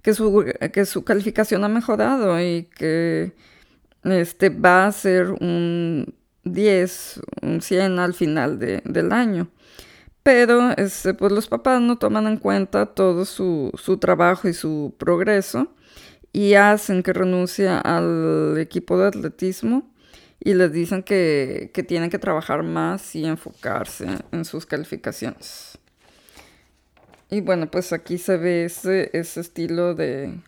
que, 0.01 0.13
su, 0.13 0.45
que 0.73 0.85
su 0.85 1.03
calificación 1.03 1.63
ha 1.63 1.69
mejorado 1.69 2.41
y 2.41 2.63
que 2.75 3.33
este, 4.03 4.49
va 4.49 4.87
a 4.87 4.91
ser 4.91 5.29
un 5.31 6.15
10, 6.43 7.21
un 7.41 7.61
100 7.61 7.99
al 7.99 8.13
final 8.13 8.59
del 8.59 9.11
año. 9.11 9.49
Pero 10.23 10.71
este, 10.77 11.13
pues 11.13 11.33
los 11.33 11.47
papás 11.47 11.81
no 11.81 11.97
toman 11.97 12.27
en 12.27 12.37
cuenta 12.37 12.85
todo 12.85 13.25
su, 13.25 13.71
trabajo 13.99 14.47
y 14.47 14.53
su 14.53 14.95
progreso 14.97 15.67
y 16.31 16.53
hacen 16.53 17.03
que 17.03 17.11
renuncie 17.11 17.67
al 17.67 18.57
equipo 18.57 18.97
de 18.97 19.07
atletismo 19.07 19.91
y 20.39 20.53
les 20.53 20.71
dicen 20.71 21.03
que, 21.03 21.71
tienen 21.87 22.09
que 22.09 22.19
trabajar 22.19 22.63
más 22.63 23.15
y 23.15 23.25
enfocarse 23.25 24.07
en 24.31 24.45
sus 24.45 24.65
calificaciones. 24.65 25.77
Y 27.29 27.41
bueno, 27.41 27.69
pues 27.69 27.91
aquí 27.91 28.17
se 28.17 28.37
ve 28.37 28.65
ese, 28.65 29.09
estilo 29.13 29.93
de, 29.95 30.39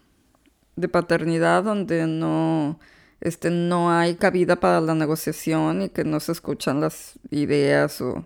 paternidad 0.91 1.63
donde 1.63 2.07
no, 2.07 2.79
este, 3.25 3.49
no 3.49 3.91
hay 3.91 4.15
cabida 4.15 4.57
para 4.59 4.81
la 4.81 4.93
negociación 4.93 5.81
y 5.81 5.89
que 5.89 6.03
no 6.03 6.19
se 6.19 6.31
escuchan 6.31 6.79
las 6.79 7.13
ideas 7.31 7.99
o 8.01 8.25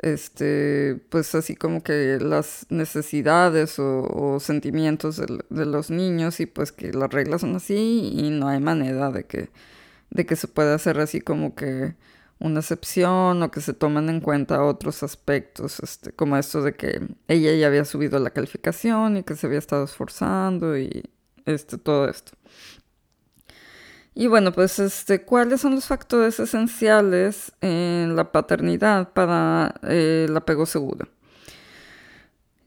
este, 0.00 1.00
pues 1.10 1.34
así 1.36 1.54
como 1.54 1.82
que 1.84 2.18
las 2.20 2.66
necesidades 2.68 3.78
o, 3.78 4.38
sentimientos 4.40 5.18
de, 5.18 5.66
los 5.66 5.90
niños 5.90 6.40
y 6.40 6.46
pues 6.46 6.72
que 6.72 6.92
las 6.92 7.10
reglas 7.10 7.42
son 7.42 7.54
así 7.56 8.10
y 8.14 8.30
no 8.30 8.48
hay 8.48 8.58
manera 8.60 9.12
de 9.12 9.24
que, 9.24 9.50
de 10.10 10.26
que 10.26 10.34
se 10.36 10.48
pueda 10.48 10.74
hacer 10.74 10.98
así 10.98 11.20
como 11.20 11.54
que 11.54 11.94
una 12.40 12.60
excepción 12.60 13.42
o 13.44 13.50
que 13.52 13.60
se 13.60 13.74
tomen 13.74 14.08
en 14.08 14.20
cuenta 14.20 14.64
otros 14.64 15.04
aspectos, 15.04 15.78
este, 15.80 16.12
como 16.12 16.36
esto 16.36 16.62
de 16.62 16.74
que 16.74 17.00
ella 17.28 17.54
ya 17.54 17.68
había 17.68 17.84
subido 17.84 18.18
la 18.18 18.30
calificación 18.30 19.18
y 19.18 19.22
que 19.22 19.36
se 19.36 19.46
había 19.46 19.60
estado 19.60 19.84
esforzando 19.84 20.76
y 20.76 21.04
este, 21.46 21.78
todo 21.78 22.08
esto. 22.08 22.32
Y 24.14 24.26
bueno, 24.26 24.52
pues 24.52 24.78
este, 24.78 25.22
¿cuáles 25.22 25.62
son 25.62 25.74
los 25.74 25.86
factores 25.86 26.38
esenciales 26.38 27.52
en 27.60 28.14
la 28.14 28.30
paternidad 28.30 29.12
para 29.12 29.74
eh, 29.82 30.26
el 30.28 30.36
apego 30.36 30.66
seguro? 30.66 31.08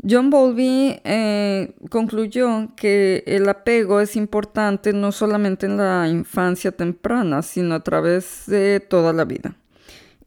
John 0.07 0.29
Bowlby 0.29 1.01
eh, 1.03 1.73
concluyó 1.89 2.69
que 2.75 3.23
el 3.25 3.47
apego 3.49 4.01
es 4.01 4.15
importante 4.15 4.93
no 4.93 5.11
solamente 5.11 5.65
en 5.65 5.77
la 5.77 6.07
infancia 6.07 6.71
temprana, 6.71 7.41
sino 7.41 7.75
a 7.75 7.79
través 7.79 8.43
de 8.45 8.79
toda 8.79 9.13
la 9.13 9.25
vida. 9.25 9.55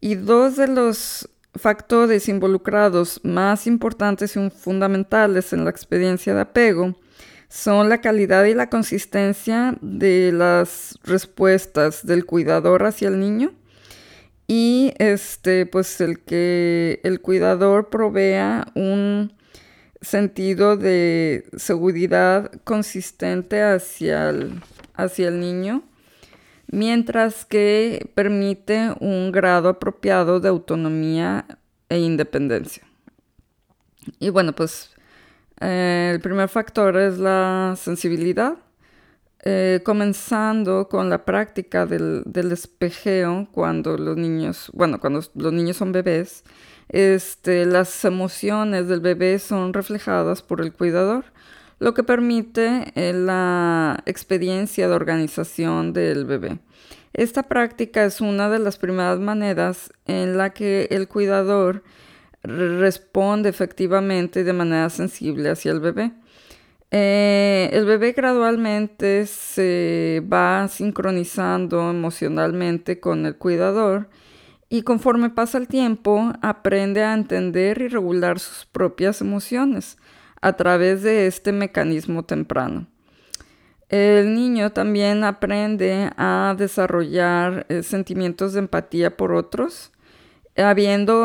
Y 0.00 0.14
dos 0.14 0.56
de 0.56 0.68
los 0.68 1.28
factores 1.54 2.28
involucrados 2.28 3.20
más 3.24 3.66
importantes 3.66 4.36
y 4.36 4.50
fundamentales 4.50 5.52
en 5.52 5.64
la 5.64 5.70
experiencia 5.70 6.34
de 6.34 6.40
apego 6.40 6.96
son 7.48 7.88
la 7.88 8.00
calidad 8.00 8.44
y 8.44 8.54
la 8.54 8.68
consistencia 8.68 9.76
de 9.80 10.32
las 10.32 10.98
respuestas 11.04 12.06
del 12.06 12.26
cuidador 12.26 12.84
hacia 12.84 13.08
el 13.08 13.20
niño 13.20 13.52
y 14.46 14.92
este 14.98 15.66
pues 15.66 16.00
el 16.00 16.20
que 16.20 17.00
el 17.04 17.20
cuidador 17.20 17.88
provea 17.88 18.66
un 18.74 19.32
sentido 20.00 20.76
de 20.76 21.48
seguridad 21.56 22.50
consistente 22.64 23.62
hacia 23.62 24.30
el, 24.30 24.60
hacia 24.94 25.28
el 25.28 25.40
niño 25.40 25.82
mientras 26.70 27.44
que 27.44 28.10
permite 28.14 28.94
un 29.00 29.32
grado 29.32 29.70
apropiado 29.70 30.40
de 30.40 30.48
autonomía 30.48 31.46
e 31.88 31.98
independencia. 31.98 32.82
Y 34.18 34.28
bueno, 34.30 34.54
pues 34.54 34.90
eh, 35.60 36.10
el 36.14 36.20
primer 36.20 36.48
factor 36.48 36.96
es 36.96 37.18
la 37.18 37.74
sensibilidad, 37.76 38.56
eh, 39.44 39.80
comenzando 39.84 40.88
con 40.88 41.10
la 41.10 41.24
práctica 41.24 41.86
del, 41.86 42.24
espejeo 42.52 43.48
cuando 43.52 43.96
los 43.96 44.16
niños, 44.16 44.70
bueno, 44.74 45.00
cuando 45.00 45.22
los 45.34 45.52
niños 45.52 45.76
son 45.76 45.92
bebés, 45.92 46.44
este, 46.88 47.66
las 47.66 48.04
emociones 48.04 48.88
del 48.88 49.00
bebé 49.00 49.38
son 49.38 49.72
reflejadas 49.72 50.42
por 50.42 50.60
el 50.60 50.72
cuidador, 50.72 51.24
lo 51.78 51.94
que 51.94 52.02
permite 52.02 52.92
eh, 52.96 53.12
la 53.12 54.02
experiencia 54.06 54.88
de 54.88 54.94
organización 54.94 55.92
del 55.92 56.24
bebé. 56.24 56.58
Esta 57.12 57.44
práctica 57.44 58.04
es 58.04 58.20
una 58.20 58.48
de 58.48 58.58
las 58.58 58.76
primeras 58.78 59.18
maneras 59.18 59.92
en 60.06 60.36
la 60.36 60.50
que 60.50 60.88
el 60.90 61.08
cuidador 61.08 61.82
responde 62.42 63.48
efectivamente 63.48 64.44
de 64.44 64.52
manera 64.52 64.90
sensible 64.90 65.50
hacia 65.50 65.72
el 65.72 65.80
bebé. 65.80 66.12
Eh, 66.90 67.68
el 67.72 67.84
bebé 67.84 68.12
gradualmente 68.12 69.26
se 69.26 70.22
va 70.32 70.66
sincronizando 70.68 71.90
emocionalmente 71.90 72.98
con 72.98 73.26
el 73.26 73.36
cuidador 73.36 74.08
y 74.70 74.82
conforme 74.82 75.28
pasa 75.28 75.58
el 75.58 75.68
tiempo 75.68 76.32
aprende 76.40 77.04
a 77.04 77.12
entender 77.12 77.82
y 77.82 77.88
regular 77.88 78.38
sus 78.38 78.64
propias 78.66 79.20
emociones 79.20 79.98
a 80.40 80.54
través 80.54 81.02
de 81.02 81.26
este 81.26 81.52
mecanismo 81.52 82.24
temprano. 82.24 82.86
El 83.90 84.34
niño 84.34 84.72
también 84.72 85.24
aprende 85.24 86.10
a 86.16 86.54
desarrollar 86.56 87.66
eh, 87.68 87.82
sentimientos 87.82 88.52
de 88.52 88.60
empatía 88.60 89.16
por 89.16 89.32
otros 89.32 89.92
habiendo 90.62 91.20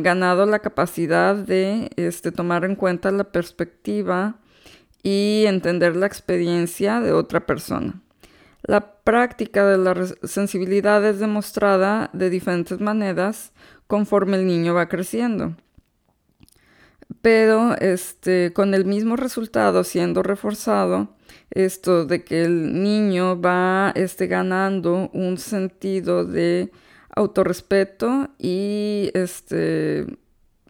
ganado 0.00 0.46
la 0.46 0.58
capacidad 0.58 1.34
de 1.34 1.90
este, 1.96 2.32
tomar 2.32 2.64
en 2.64 2.76
cuenta 2.76 3.10
la 3.10 3.24
perspectiva 3.24 4.36
y 5.02 5.44
entender 5.46 5.96
la 5.96 6.06
experiencia 6.06 7.00
de 7.00 7.12
otra 7.12 7.46
persona. 7.46 8.00
La 8.62 8.94
práctica 9.04 9.66
de 9.66 9.76
la 9.76 9.94
sensibilidad 10.22 11.04
es 11.04 11.18
demostrada 11.18 12.08
de 12.14 12.30
diferentes 12.30 12.80
maneras 12.80 13.52
conforme 13.86 14.38
el 14.38 14.46
niño 14.46 14.72
va 14.72 14.88
creciendo. 14.88 15.54
Pero 17.20 17.76
este, 17.78 18.52
con 18.54 18.72
el 18.72 18.86
mismo 18.86 19.16
resultado 19.16 19.84
siendo 19.84 20.22
reforzado, 20.22 21.14
esto 21.50 22.06
de 22.06 22.24
que 22.24 22.42
el 22.42 22.82
niño 22.82 23.40
va 23.40 23.92
este, 23.94 24.26
ganando 24.26 25.10
un 25.12 25.36
sentido 25.36 26.24
de 26.24 26.72
autorrespeto 27.14 28.28
y 28.38 29.10
este 29.14 30.06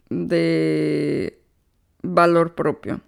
de 0.09 1.41
valor 2.01 2.55
propio. 2.55 3.01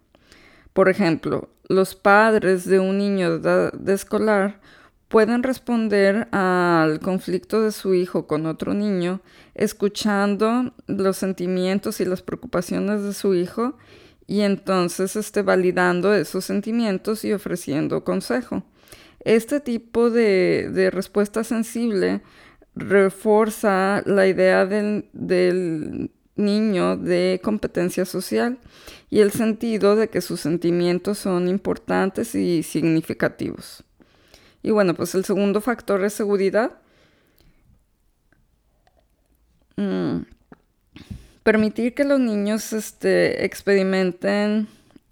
Por 0.74 0.90
ejemplo, 0.90 1.50
los 1.68 1.96
padres 1.96 2.66
de 2.66 2.80
un 2.80 2.98
niño 2.98 3.40
de, 3.40 3.94
escolar 3.94 4.60
pueden 5.08 5.44
responder 5.44 6.28
al 6.32 7.00
conflicto 7.00 7.62
de 7.62 7.72
su 7.72 7.94
hijo 7.94 8.28
con 8.28 8.46
otro 8.46 8.74
niño 8.74 9.22
escuchando 9.56 10.74
los 10.88 11.18
sentimientos 11.18 12.02
y 12.02 12.06
las 12.06 12.22
preocupaciones 12.22 13.04
de 13.04 13.14
su 13.14 13.34
hijo 13.34 13.78
y 14.28 14.42
entonces 14.42 15.16
este, 15.16 15.42
validando 15.42 16.14
esos 16.14 16.44
sentimientos 16.46 17.24
y 17.24 17.32
ofreciendo 17.32 18.04
consejo. 18.04 18.64
Este 19.22 19.60
tipo 19.60 20.10
de, 20.10 20.90
respuesta 20.94 21.44
sensible 21.44 22.22
refuerza 22.78 24.04
la 24.06 24.28
idea 24.28 24.66
del, 24.66 25.10
del 25.14 26.12
niño 26.36 26.98
de 26.98 27.40
competencia 27.44 28.06
social 28.06 28.58
y 29.10 29.20
el 29.20 29.32
sentido 29.32 29.96
de 29.96 30.10
que 30.10 30.22
sus 30.22 30.42
sentimientos 30.42 31.18
son 31.18 31.48
importantes 31.48 32.36
y 32.36 32.64
significativos. 32.64 33.84
Y 34.62 34.72
bueno, 34.72 34.94
pues 34.94 35.16
el 35.16 35.26
segundo 35.26 35.62
factor 35.62 36.04
es 36.04 36.14
seguridad. 36.14 36.72
Mm. 39.76 40.22
Permitir 41.44 41.94
que 41.94 42.04
los 42.04 42.20
niños 42.20 42.74
este, 42.74 43.46
experimenten 43.46 44.68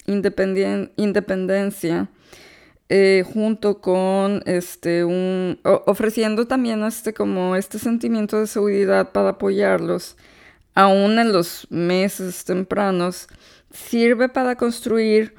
independencia 0.05 2.09
eh, 2.89 3.23
junto 3.33 3.81
con 3.81 4.43
este 4.45 5.03
un 5.05 5.59
ofreciendo 5.63 6.45
también 6.47 6.83
este 6.83 7.13
como 7.13 7.55
este 7.55 7.79
sentimiento 7.79 8.39
de 8.39 8.47
seguridad 8.47 9.11
para 9.11 9.29
apoyarlos 9.29 10.17
aún 10.75 11.17
en 11.17 11.33
los 11.33 11.65
meses 11.71 12.45
tempranos 12.45 13.27
sirve 13.71 14.29
para 14.29 14.55
construir 14.55 15.33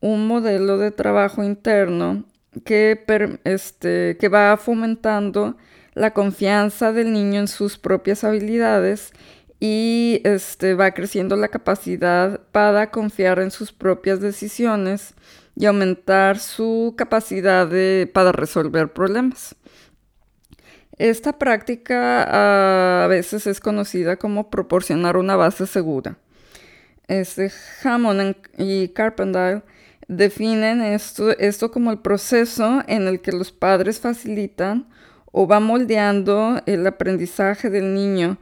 un 0.00 0.26
modelo 0.26 0.78
de 0.78 0.90
trabajo 0.90 1.44
interno 1.44 2.24
que, 2.64 3.04
este, 3.44 4.16
que 4.18 4.28
va 4.28 4.56
fomentando 4.56 5.56
la 5.94 6.12
confianza 6.12 6.92
del 6.92 7.12
niño 7.12 7.40
en 7.40 7.48
sus 7.48 7.78
propias 7.78 8.24
habilidades 8.24 9.12
y 9.60 10.20
este, 10.24 10.74
va 10.74 10.92
creciendo 10.92 11.36
la 11.36 11.48
capacidad 11.48 12.40
para 12.52 12.90
confiar 12.90 13.40
en 13.40 13.50
sus 13.50 13.72
propias 13.72 14.20
decisiones 14.20 15.14
y 15.58 15.66
aumentar 15.66 16.38
su 16.38 16.94
capacidad 16.96 17.68
para 18.12 18.30
resolver 18.30 18.92
problemas. 18.92 19.56
Esta 20.98 21.36
práctica 21.36 23.02
a 23.02 23.08
veces 23.08 23.46
es 23.48 23.58
conocida 23.58 24.16
como 24.16 24.50
proporcionar 24.50 25.16
una 25.16 25.34
base 25.34 25.66
segura. 25.66 26.16
Este, 27.08 27.50
Hammond 27.82 28.36
y 28.56 28.88
Carpenter 28.90 29.64
definen 30.06 30.80
esto, 30.80 31.30
esto 31.38 31.72
como 31.72 31.90
el 31.90 31.98
proceso 31.98 32.84
en 32.86 33.08
el 33.08 33.20
que 33.20 33.32
los 33.32 33.50
padres 33.50 33.98
facilitan 33.98 34.88
o 35.32 35.48
van 35.48 35.64
moldeando 35.64 36.62
el 36.66 36.86
aprendizaje 36.86 37.68
del 37.68 37.94
niño, 37.94 38.38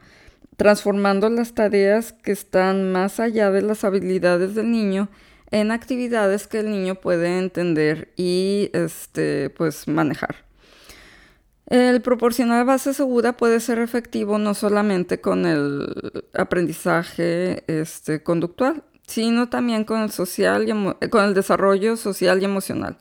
transformando 0.55 1.29
las 1.31 1.55
tareas 1.55 2.13
que 2.13 2.31
están 2.31 2.91
más 2.91 3.19
allá 3.19 3.49
de 3.49 3.63
las 3.63 3.83
habilidades 3.83 4.53
del 4.53 4.69
niño 4.69 5.09
en 5.51 5.71
actividades 5.71 6.47
que 6.47 6.59
el 6.59 6.69
niño 6.69 6.95
puede 6.95 7.37
entender 7.37 8.11
y 8.15 8.69
este, 8.73 9.49
pues, 9.49 9.87
manejar. 9.87 10.47
El 11.67 12.01
proporcionar 12.01 12.65
base 12.65 12.93
segura 12.93 13.35
puede 13.35 13.59
ser 13.59 13.79
efectivo 13.79 14.37
no 14.37 14.53
solamente 14.53 15.19
con 15.19 15.45
el 15.45 16.23
aprendizaje 16.33 17.63
este, 17.67 18.23
conductual, 18.23 18.83
sino 19.05 19.49
también 19.49 19.83
con 19.83 20.01
el, 20.01 20.11
social 20.11 20.65
con 21.09 21.25
el 21.25 21.33
desarrollo 21.33 21.97
social 21.97 22.41
y 22.41 22.45
emocional. 22.45 22.97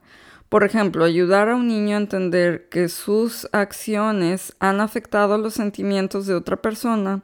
Por 0.49 0.65
ejemplo, 0.65 1.05
ayudar 1.05 1.49
a 1.49 1.57
un 1.57 1.69
niño 1.69 1.97
a 1.97 2.01
entender 2.01 2.69
que 2.69 2.89
sus 2.89 3.49
acciones 3.53 4.55
han 4.61 4.81
afectado 4.81 5.39
los 5.39 5.55
sentimientos 5.55 6.27
de 6.27 6.35
otra 6.35 6.57
persona 6.57 7.23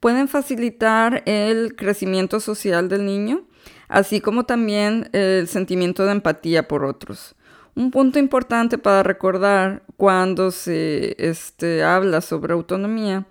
pueden 0.00 0.28
facilitar 0.28 1.22
el 1.26 1.74
crecimiento 1.74 2.38
social 2.38 2.88
del 2.88 3.06
niño, 3.06 3.44
así 3.88 4.20
como 4.20 4.44
también 4.44 5.08
el 5.12 5.48
sentimiento 5.48 6.04
de 6.04 6.12
empatía 6.12 6.68
por 6.68 6.84
otros. 6.84 7.34
Un 7.74 7.90
punto 7.90 8.18
importante 8.18 8.78
para 8.78 9.02
recordar 9.02 9.82
cuando 9.96 10.50
se 10.50 11.14
este, 11.18 11.84
habla 11.84 12.22
sobre 12.22 12.54
autonomía 12.54 13.26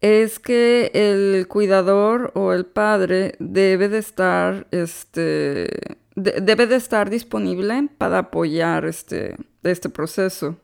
es 0.00 0.38
que 0.38 0.90
el 0.94 1.46
cuidador 1.48 2.32
o 2.34 2.52
el 2.52 2.66
padre 2.66 3.34
debe 3.38 3.88
de 3.88 3.98
estar, 3.98 4.66
este, 4.70 5.68
debe 6.14 6.66
de 6.66 6.76
estar 6.76 7.10
disponible 7.10 7.88
para 7.98 8.18
apoyar 8.18 8.84
este, 8.84 9.36
este 9.62 9.88
proceso. 9.88 10.56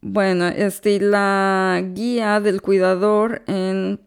Bueno, 0.00 0.46
este, 0.46 1.00
la 1.00 1.82
guía 1.92 2.40
del 2.40 2.62
cuidador 2.62 3.42
en, 3.46 4.00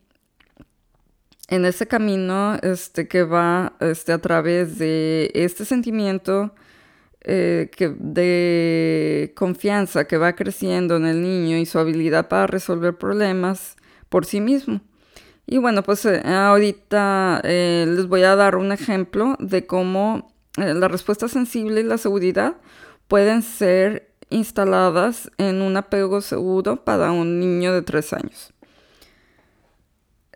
en 1.52 1.66
ese 1.66 1.86
camino 1.86 2.56
este, 2.64 3.10
que 3.10 3.24
va 3.24 3.74
este, 3.82 4.14
a 4.14 4.20
través 4.20 4.80
de 4.80 5.30
este 5.36 5.66
sentimiento 5.66 6.56
eh, 7.24 7.70
que 7.76 7.90
de 7.90 9.34
confianza 9.36 10.06
que 10.06 10.18
va 10.18 10.34
creciendo 10.34 10.96
en 10.96 11.06
el 11.06 11.22
niño 11.22 11.58
y 11.58 11.66
su 11.66 11.78
habilidad 11.78 12.30
para 12.30 12.48
resolver 12.48 12.98
problemas 12.98 13.76
por 14.08 14.26
sí 14.26 14.40
mismo. 14.40 14.80
Y 15.46 15.58
bueno, 15.58 15.84
pues 15.84 16.06
eh, 16.06 16.22
ahorita 16.26 17.42
eh, 17.44 17.86
les 17.86 18.08
voy 18.08 18.24
a 18.24 18.38
dar 18.38 18.56
un 18.56 18.72
ejemplo 18.72 19.36
de 19.40 19.68
cómo 19.68 20.34
la 20.56 20.88
respuesta 20.88 21.28
sensible 21.28 21.82
y 21.82 21.84
la 21.84 21.98
seguridad 21.98 22.56
pueden 23.10 23.42
ser 23.42 24.14
instaladas 24.30 25.30
en 25.38 25.62
un 25.62 25.76
apego 25.76 26.22
seguro 26.22 26.86
para 26.86 27.12
un 27.12 27.40
niño 27.42 27.74
de 27.74 27.82
tres 27.82 28.14
años. 28.14 28.54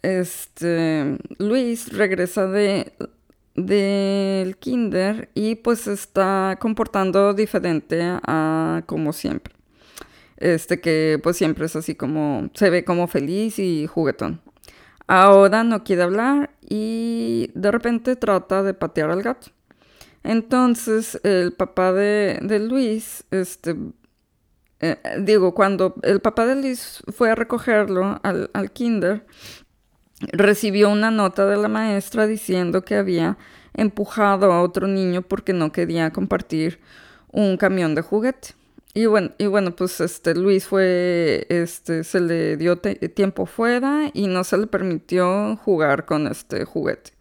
Este, 0.05 1.17
Luis 1.39 1.91
regresa 1.91 2.45
de 2.45 2.93
del 3.55 4.57
kinder 4.57 5.29
y 5.33 5.55
pues 5.55 5.87
está 5.87 6.57
comportando 6.59 7.33
diferente 7.33 7.99
a 8.03 8.83
como 8.85 9.13
siempre. 9.13 9.55
Este 10.37 10.79
que 10.79 11.19
pues 11.23 11.37
siempre 11.37 11.65
es 11.65 11.75
así 11.75 11.95
como 11.95 12.51
se 12.53 12.69
ve 12.69 12.85
como 12.85 13.07
feliz 13.07 13.57
y 13.57 13.87
juguetón. 13.87 14.41
Ahora 15.07 15.63
no 15.63 15.83
quiere 15.83 16.03
hablar 16.03 16.51
y 16.61 17.49
de 17.55 17.71
repente 17.71 18.15
trata 18.15 18.61
de 18.61 18.75
patear 18.75 19.09
al 19.09 19.23
gato. 19.23 19.47
Entonces 20.21 21.19
el 21.23 21.53
papá 21.53 21.93
de, 21.93 22.59
Luis, 22.59 23.23
este, 23.31 23.75
eh, 24.81 24.97
digo, 25.21 25.55
cuando 25.55 25.95
el 26.03 26.19
papá 26.19 26.45
de 26.45 26.57
Luis 26.57 27.01
fue 27.11 27.31
a 27.31 27.35
recogerlo 27.35 28.19
al, 28.21 28.51
al 28.53 28.71
kinder, 28.71 29.25
recibió 30.31 30.89
una 30.89 31.11
nota 31.11 31.45
de 31.45 31.57
la 31.57 31.67
maestra 31.67 32.27
diciendo 32.27 32.83
que 32.83 32.95
había 32.95 33.37
empujado 33.73 34.51
a 34.51 34.61
otro 34.61 34.87
niño 34.87 35.21
porque 35.21 35.53
no 35.53 35.71
quería 35.71 36.11
compartir 36.11 36.79
un 37.31 37.57
camión 37.57 37.95
de 37.95 38.01
juguete. 38.01 38.49
Y 38.93 39.07
bueno, 39.07 39.31
y 39.37 39.47
bueno, 39.47 39.75
pues 39.75 39.99
este 39.99 40.35
Luis 40.35 40.65
fue, 40.65 41.45
este, 41.49 42.05
se 42.05 42.21
le 42.21 42.55
dio 42.55 42.77
tiempo 42.77 43.45
fuera 43.45 44.09
y 44.13 44.27
no 44.27 44.45
se 44.45 44.57
le 44.57 44.67
permitió 44.67 45.57
jugar 45.57 46.05
con 46.05 46.27
este 46.27 46.63
juguete. 46.63 47.11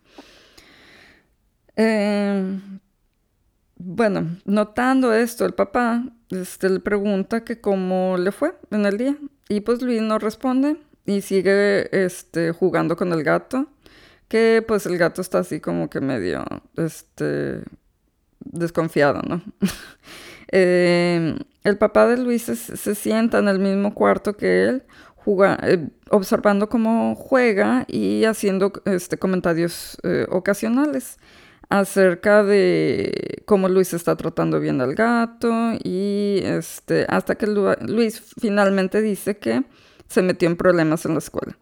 Em, 1.74 2.78
bueno, 3.76 4.38
notando 4.44 5.12
esto, 5.12 5.44
el 5.44 5.54
papá 5.54 6.04
este, 6.30 6.70
le 6.70 6.78
pregunta 6.78 7.44
que 7.44 7.60
cómo 7.60 8.16
le 8.18 8.30
fue 8.30 8.54
en 8.70 8.86
el 8.86 8.96
día. 8.96 9.16
Y 9.48 9.60
pues 9.60 9.82
Luis 9.82 10.00
no 10.00 10.20
responde 10.20 10.76
y 11.06 11.20
sigue 11.20 12.04
este, 12.04 12.52
jugando 12.52 12.96
con 12.96 13.12
el 13.12 13.22
gato, 13.22 13.66
que 14.28 14.64
pues 14.66 14.86
el 14.86 14.98
gato 14.98 15.20
está 15.20 15.40
así 15.40 15.60
como 15.60 15.90
que 15.90 16.00
medio 16.00 16.44
este, 16.76 17.62
desconfiado, 18.40 19.22
¿no? 19.22 19.42
Em, 20.48 21.36
el 21.64 21.78
papá 21.78 22.06
de 22.06 22.16
Luis 22.16 22.42
se, 22.42 22.94
sienta 22.94 23.38
en 23.38 23.48
el 23.48 23.58
mismo 23.58 23.92
cuarto 23.92 24.36
que 24.36 24.64
él, 24.64 24.84
eh, 25.62 25.88
observando 26.10 26.68
cómo 26.68 27.16
juega 27.16 27.84
y 27.88 28.24
haciendo 28.24 28.72
este, 28.84 29.18
comentarios 29.18 29.98
eh, 30.04 30.26
ocasionales 30.30 31.18
acerca 31.70 32.44
de 32.44 33.42
cómo 33.46 33.68
Luis 33.68 33.94
está 33.94 34.14
tratando 34.14 34.60
bien 34.60 34.80
al 34.80 34.94
gato 34.94 35.72
y 35.82 36.40
este, 36.44 37.06
hasta 37.08 37.34
que 37.34 37.46
Luis 37.46 38.22
finalmente 38.40 39.00
dice 39.02 39.38
que 39.38 39.64
se 40.08 40.22
metió 40.22 40.48
en 40.48 40.56
problemas 40.56 41.04
en 41.06 41.12
la 41.12 41.18
escuela. 41.18 41.56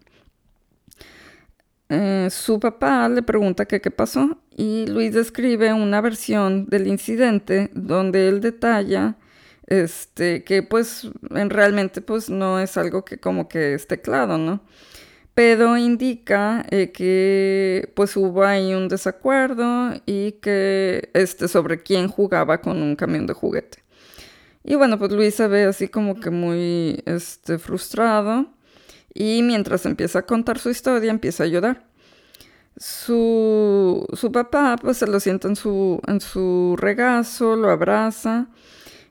Eh, 1.88 2.28
su 2.31 2.59
papá 2.59 3.09
le 3.09 3.22
pregunta 3.22 3.66
qué 3.66 3.78
pasó 3.90 4.38
y 4.57 4.87
Luis 4.87 5.12
describe 5.12 5.72
una 5.74 6.00
versión 6.00 6.66
del 6.66 6.87
incidente 6.87 7.70
donde 7.74 8.28
él 8.28 8.40
detalla 8.40 9.16
este, 9.66 10.44
que 10.44 10.62
pues 10.62 11.09
en 11.31 11.50
realmente 11.50 12.00
pues 12.00 12.28
no 12.28 12.61
es 12.61 12.76
algo 12.76 13.05
que 13.05 13.18
como 13.18 13.48
que 13.48 13.74
esté 13.74 14.00
claro, 14.00 14.38
¿no? 14.38 14.62
Pero 15.35 15.78
indica 15.78 16.66
eh, 16.70 16.92
que 16.92 17.90
pues 17.96 18.16
hubo 18.16 18.44
ahí 18.44 18.74
un 18.74 18.88
desacuerdo 18.88 19.94
y 20.05 20.33
que 20.33 21.11
este, 21.14 21.48
sobre 21.48 21.83
quién 21.83 22.09
jugaba 22.09 22.61
con 22.61 22.83
un 22.83 22.96
camión 22.96 23.26
de 23.26 23.33
juguete. 23.33 23.83
Y 24.64 24.77
bueno, 24.77 24.98
pues 24.98 25.12
Luis 25.12 25.35
se 25.35 25.48
ve 25.48 25.64
así 25.64 25.88
como 25.88 26.20
que 26.20 26.31
muy 26.31 27.03
este, 27.07 27.59
frustrado 27.59 28.46
y 29.14 29.42
mientras 29.42 29.87
empieza 29.87 30.20
a 30.20 30.27
contar 30.27 30.59
su 30.59 30.70
historia 30.70 31.11
empieza 31.11 31.44
a 31.44 31.48
llorar. 31.48 31.85
Su, 32.77 34.07
su 34.14 34.33
papá 34.33 34.77
pues 34.81 34.96
se 34.98 35.07
lo 35.07 35.20
sienta 35.20 35.48
en 35.48 35.57
su, 35.57 36.01
en 36.07 36.20
su 36.20 36.77
regazo, 36.79 37.57
lo 37.57 37.70
abraza 37.70 38.48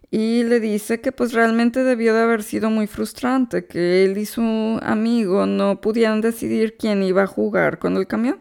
y 0.10 0.44
le 0.44 0.60
dice 0.60 1.00
que 1.00 1.14
pues 1.14 1.32
realmente 1.32 1.84
debió 1.84 2.14
de 2.14 2.22
haber 2.22 2.44
sido 2.44 2.70
muy 2.70 2.86
frustrante, 2.86 3.66
que 3.66 4.04
él 4.04 4.18
y 4.18 4.26
su 4.26 4.80
amigo 4.84 5.46
no 5.46 5.80
pudieran 5.80 6.20
decidir 6.20 6.76
quién 6.78 7.02
iba 7.02 7.24
a 7.24 7.28
jugar 7.28 7.80
con 7.80 7.96
el 7.96 8.08
camión. 8.08 8.40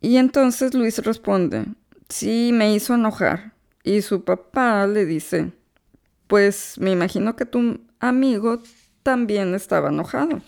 Y 0.00 0.16
entonces 0.16 0.74
Luis 0.74 0.98
responde, 0.98 1.66
sí, 2.08 2.50
me 2.52 2.74
hizo 2.74 2.94
enojar. 2.94 3.52
Y 3.84 4.02
su 4.02 4.24
papá 4.24 4.86
le 4.88 5.06
dice, 5.06 5.52
pues 6.32 6.78
me 6.78 6.90
imagino 6.90 7.36
que 7.36 7.44
tu 7.44 7.78
amigo 8.00 8.62
también 9.02 9.54
estaba 9.54 9.90
enojado. 9.90 10.40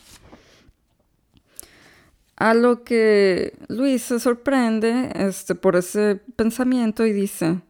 A 2.36 2.54
lo 2.54 2.84
que 2.84 3.52
Luis 3.68 4.04
se 4.04 4.18
sorprende 4.18 5.12
este, 5.14 5.54
por 5.54 5.76
ese 5.76 6.22
pensamiento 6.36 7.04
y 7.04 7.12
dice, 7.12 7.60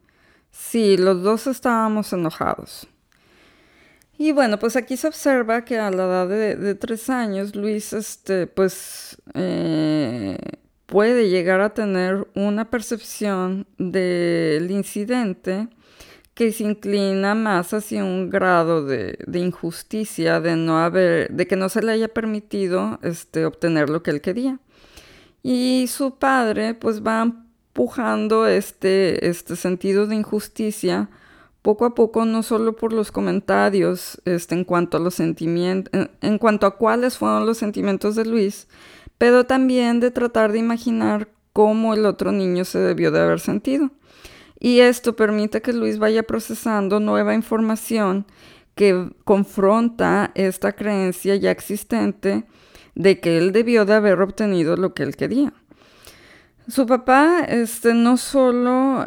sí, 0.49 0.95
los 0.95 1.23
dos 1.23 1.45
estábamos 1.47 2.13
enojados. 2.13 2.87
Y 4.17 4.31
bueno, 4.31 4.59
pues 4.59 4.77
aquí 4.77 4.95
se 4.95 5.09
observa 5.09 5.65
que 5.65 5.77
a 5.77 5.91
la 5.91 6.05
edad 6.05 6.29
de, 6.29 6.75
tres 6.75 7.09
años, 7.09 7.53
Luis, 7.53 7.91
este, 7.91 8.47
pues, 8.47 9.21
eh, 9.33 10.37
puede 10.85 11.27
llegar 11.27 11.59
a 11.59 11.73
tener 11.73 12.29
una 12.33 12.69
percepción 12.69 13.67
del 13.77 14.71
incidente 14.71 15.67
que 16.35 16.51
se 16.51 16.65
inclina 16.65 17.33
más 17.33 17.73
hacia 17.73 18.03
un 18.03 18.29
grado 18.29 18.85
de, 18.85 19.17
injusticia, 19.33 20.41
de 20.41 20.57
no 20.57 20.79
haber, 20.79 21.31
de 21.31 21.47
que 21.47 21.55
no 21.55 21.69
se 21.69 21.81
le 21.81 21.93
haya 21.93 22.09
permitido 22.09 22.99
este, 23.01 23.45
obtener 23.45 23.89
lo 23.89 24.03
que 24.03 24.11
él 24.11 24.21
quería. 24.21 24.59
Y 25.41 25.87
su 25.87 26.15
padre 26.15 26.73
pues 26.73 27.01
va 27.01 27.21
empujando 27.21 28.47
este, 28.47 29.29
este 29.29 29.55
sentido 29.55 30.07
de 30.07 30.15
injusticia 30.15 31.09
poco 31.61 31.85
a 31.85 31.95
poco, 31.95 32.25
no 32.25 32.43
solo 32.43 32.75
por 32.75 32.91
los 32.91 33.11
comentarios 33.13 34.21
este, 34.25 34.55
en 34.55 34.65
cuanto 34.65 34.97
a 34.97 34.99
los 34.99 35.15
sentimientos, 35.15 36.09
en 36.21 36.37
cuanto 36.37 36.67
a 36.67 36.77
cuáles 36.77 37.17
fueron 37.17 37.45
los 37.45 37.57
sentimientos 37.57 38.15
de 38.15 38.25
Luis, 38.25 38.67
pero 39.17 39.45
también 39.45 40.01
de 40.01 40.11
tratar 40.11 40.51
de 40.51 40.59
imaginar 40.59 41.29
cómo 41.53 41.93
el 41.93 42.05
otro 42.05 42.33
niño 42.33 42.65
se 42.65 42.79
debió 42.79 43.09
de 43.11 43.21
haber 43.21 43.39
sentido. 43.39 43.89
Y 44.65 44.79
esto 44.79 45.15
permite 45.15 45.61
que 45.61 45.73
Luis 45.73 45.99
vaya 45.99 46.23
procesando 46.23 46.99
nueva 46.99 47.35
información 47.35 48.25
que 48.73 49.11
confronta 49.23 50.31
esta 50.33 50.71
creencia 50.71 51.35
ya 51.35 51.51
existente 51.51 52.45
de 52.95 53.19
que 53.19 53.37
él 53.37 53.51
debió 53.51 53.85
de 53.85 53.93
haber 53.93 54.19
obtenido 54.19 54.75
lo 54.75 54.95
que 54.95 55.03
él 55.03 55.15
quería. 55.15 55.53
Su 56.67 56.87
papá, 56.87 57.41
este, 57.47 57.93
no 57.93 58.17
solo, 58.17 59.05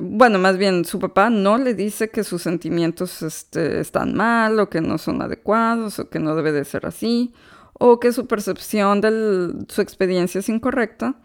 bueno, 0.00 0.38
más 0.38 0.56
bien 0.56 0.86
su 0.86 0.98
papá 0.98 1.28
no 1.28 1.58
le 1.58 1.74
dice 1.74 2.08
que 2.08 2.24
sus 2.24 2.40
sentimientos 2.40 3.20
este, 3.20 3.78
están 3.78 4.14
mal 4.14 4.58
o 4.58 4.70
que 4.70 4.80
no 4.80 4.96
son 4.96 5.20
adecuados 5.20 5.98
o 5.98 6.08
que 6.08 6.18
no 6.18 6.34
debe 6.34 6.52
de 6.52 6.64
ser 6.64 6.86
así 6.86 7.34
o 7.74 8.00
que 8.00 8.12
su 8.12 8.26
percepción 8.26 9.02
de 9.02 9.66
su 9.68 9.82
experiencia 9.82 10.38
es 10.38 10.48
incorrecta, 10.48 11.16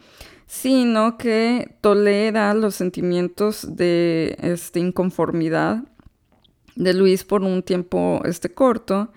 sino 0.47 1.17
que 1.17 1.75
tolera 1.81 2.53
los 2.53 2.75
sentimientos 2.75 3.75
de 3.75 4.37
este, 4.41 4.79
inconformidad 4.79 5.83
de 6.75 6.93
Luis 6.93 7.23
por 7.25 7.43
un 7.43 7.61
tiempo 7.61 8.21
este, 8.23 8.53
corto 8.53 9.11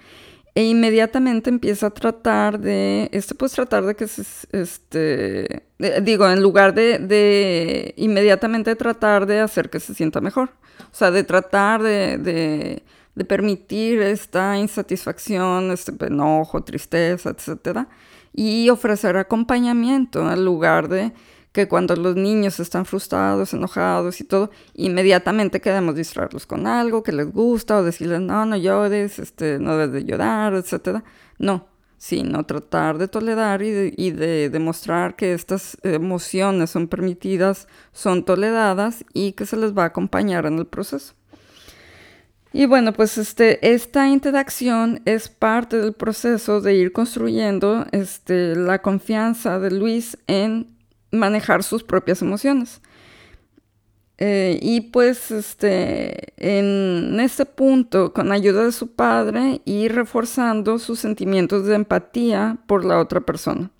e 0.55 0.65
inmediatamente 0.65 1.49
empieza 1.49 1.87
a 1.87 1.91
tratar 1.91 2.59
de, 2.59 3.09
este, 3.13 3.37
pues 3.37 3.53
tratar 3.53 3.85
de 3.87 3.95
que 3.95 4.09
se, 4.09 4.25
este, 4.51 5.63
digo, 6.03 6.29
en 6.29 6.43
lugar 6.43 6.75
de, 6.75 6.99
de, 6.99 7.95
inmediatamente 7.97 8.75
tratar 8.75 9.27
de 9.27 9.39
hacer 9.41 9.71
que 9.71 9.79
se 9.79 9.95
sienta 9.95 10.21
mejor, 10.21 10.51
o 10.81 10.95
sea, 10.95 11.13
de 11.13 11.23
tratar 11.23 11.83
de, 11.83 12.19
de, 12.19 12.83
de 13.15 13.25
permitir 13.25 14.03
esta 14.03 14.59
insatisfacción, 14.59 15.71
este 15.71 15.93
enojo, 16.05 16.65
tristeza, 16.65 17.31
etcétera, 17.31 17.89
y 18.33 18.69
ofrecer 18.71 19.17
acompañamiento 19.17 20.31
en 20.33 20.45
lugar 20.45 20.89
de 20.89 21.13
que 21.53 21.67
cuando 21.69 21.97
los 21.97 22.15
niños 22.15 22.61
están 22.61 22.85
frustrados, 22.87 23.53
enojados 23.55 24.21
y 24.21 24.25
todo, 24.25 24.51
inmediatamente 24.75 25.61
queremos 25.61 25.97
distraerlos 25.97 26.47
con 26.47 26.67
algo 26.67 27.03
que 27.03 27.13
les 27.13 27.33
gusta 27.33 27.79
o 27.79 27.83
decirles, 27.83 28.21
no, 28.21 28.47
no 28.47 28.57
llores, 28.57 29.19
este, 29.19 29.59
no 29.59 29.77
debes 29.77 29.93
de 29.93 30.05
llorar, 30.05 30.55
etc. 30.55 31.03
No, 31.39 31.67
sino 31.99 32.45
tratar 32.47 32.99
de 32.99 33.09
tolerar 33.09 33.63
y 33.63 33.71
de, 33.71 33.95
y 33.97 34.13
de 34.13 34.49
demostrar 34.49 35.17
que 35.17 35.35
estas 35.35 35.77
emociones 35.83 36.71
son 36.71 36.87
permitidas, 36.87 37.67
son 37.93 38.25
toleradas 38.25 39.05
y 39.13 39.33
que 39.33 39.45
se 39.45 39.57
les 39.57 39.77
va 39.77 39.85
a 39.85 39.87
acompañar 39.87 40.47
en 40.47 40.59
el 40.59 40.67
proceso. 40.67 41.15
Y 42.53 42.67
bueno, 42.67 42.93
pues 42.93 43.17
este, 43.17 43.75
esta 43.75 44.09
interacción 44.09 45.03
es 45.05 45.29
parte 45.29 45.77
del 45.77 45.93
proceso 45.93 46.61
de 46.61 46.75
ir 46.75 46.93
construyendo 46.93 47.87
este, 47.93 48.57
la 48.57 48.83
confianza 48.83 49.61
de 49.61 49.71
Luis 49.71 50.19
en 50.27 50.77
manejar 51.13 51.63
sus 51.63 51.85
propias 51.85 52.23
emociones. 52.23 52.81
Eh, 54.19 54.59
y 54.61 54.83
pues 54.83 55.31
este, 55.31 56.35
en 56.37 57.21
este 57.21 57.47
punto, 57.47 58.13
con 58.13 58.33
ayuda 58.33 58.65
de 58.65 58.73
su 58.73 58.95
padre, 58.95 59.63
y 59.65 59.89
reforzando 59.89 60.79
sus 60.79 60.99
sentimientos 60.99 61.67
de 61.67 61.77
empatía 61.77 62.59
por 62.67 62.85
la 62.85 62.99
otra 62.99 63.21
persona. 63.21 63.71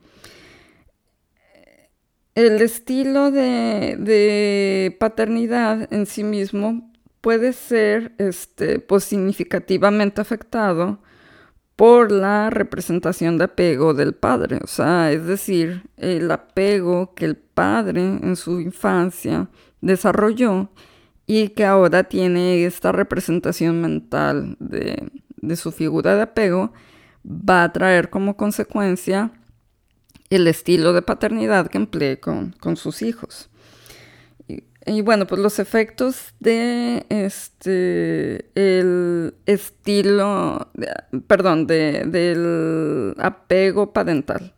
El 2.37 2.63
estilo 2.63 3.31
de, 3.33 3.97
de 3.99 4.97
paternidad 4.99 5.93
en 5.93 6.07
sí 6.07 6.23
mismo 6.25 6.91
puede 7.21 7.53
ser 7.53 8.13
este, 8.19 8.79
pues, 8.79 9.05
significativamente 9.05 10.21
afectado 10.21 11.01
por 11.77 12.13
la 12.13 12.51
representación 12.51 13.39
de 13.39 13.45
apego 13.45 13.95
del 13.95 14.15
padre, 14.15 14.59
o 14.63 14.67
sea, 14.67 15.13
es 15.13 15.25
decir, 15.25 15.85
el 15.97 16.31
apego 16.31 17.15
que 17.15 17.25
el 17.25 17.37
padre 17.37 18.03
en 18.03 18.37
su 18.37 18.61
infancia 18.61 19.49
desarrolló 19.81 20.71
y 21.27 21.49
que 21.51 21.65
ahora 21.65 22.05
tiene 22.05 22.67
esta 22.67 22.93
representación 22.93 23.81
mental 23.81 24.57
de, 24.59 25.11
su 25.57 25.73
figura 25.73 26.17
de 26.17 26.23
apego, 26.23 26.73
va 27.25 27.65
a 27.65 27.73
traer 27.73 28.11
como 28.11 28.37
consecuencia 28.37 29.33
el 30.29 30.47
estilo 30.49 30.93
de 30.93 31.03
paternidad 31.03 31.69
que 31.69 31.79
emplee 31.79 32.21
con 32.21 32.77
sus 32.77 33.01
hijos. 33.03 33.50
Y 34.91 35.03
bueno, 35.03 35.25
pues 35.25 35.41
los 35.41 35.61
efectos 35.61 36.35
de 36.41 37.07
este, 37.11 38.51
el 38.57 39.35
estilo, 39.47 40.69
perdón, 41.29 41.69
de, 41.69 42.03
del 42.07 43.15
apego 43.19 43.93
parental. 43.93 44.53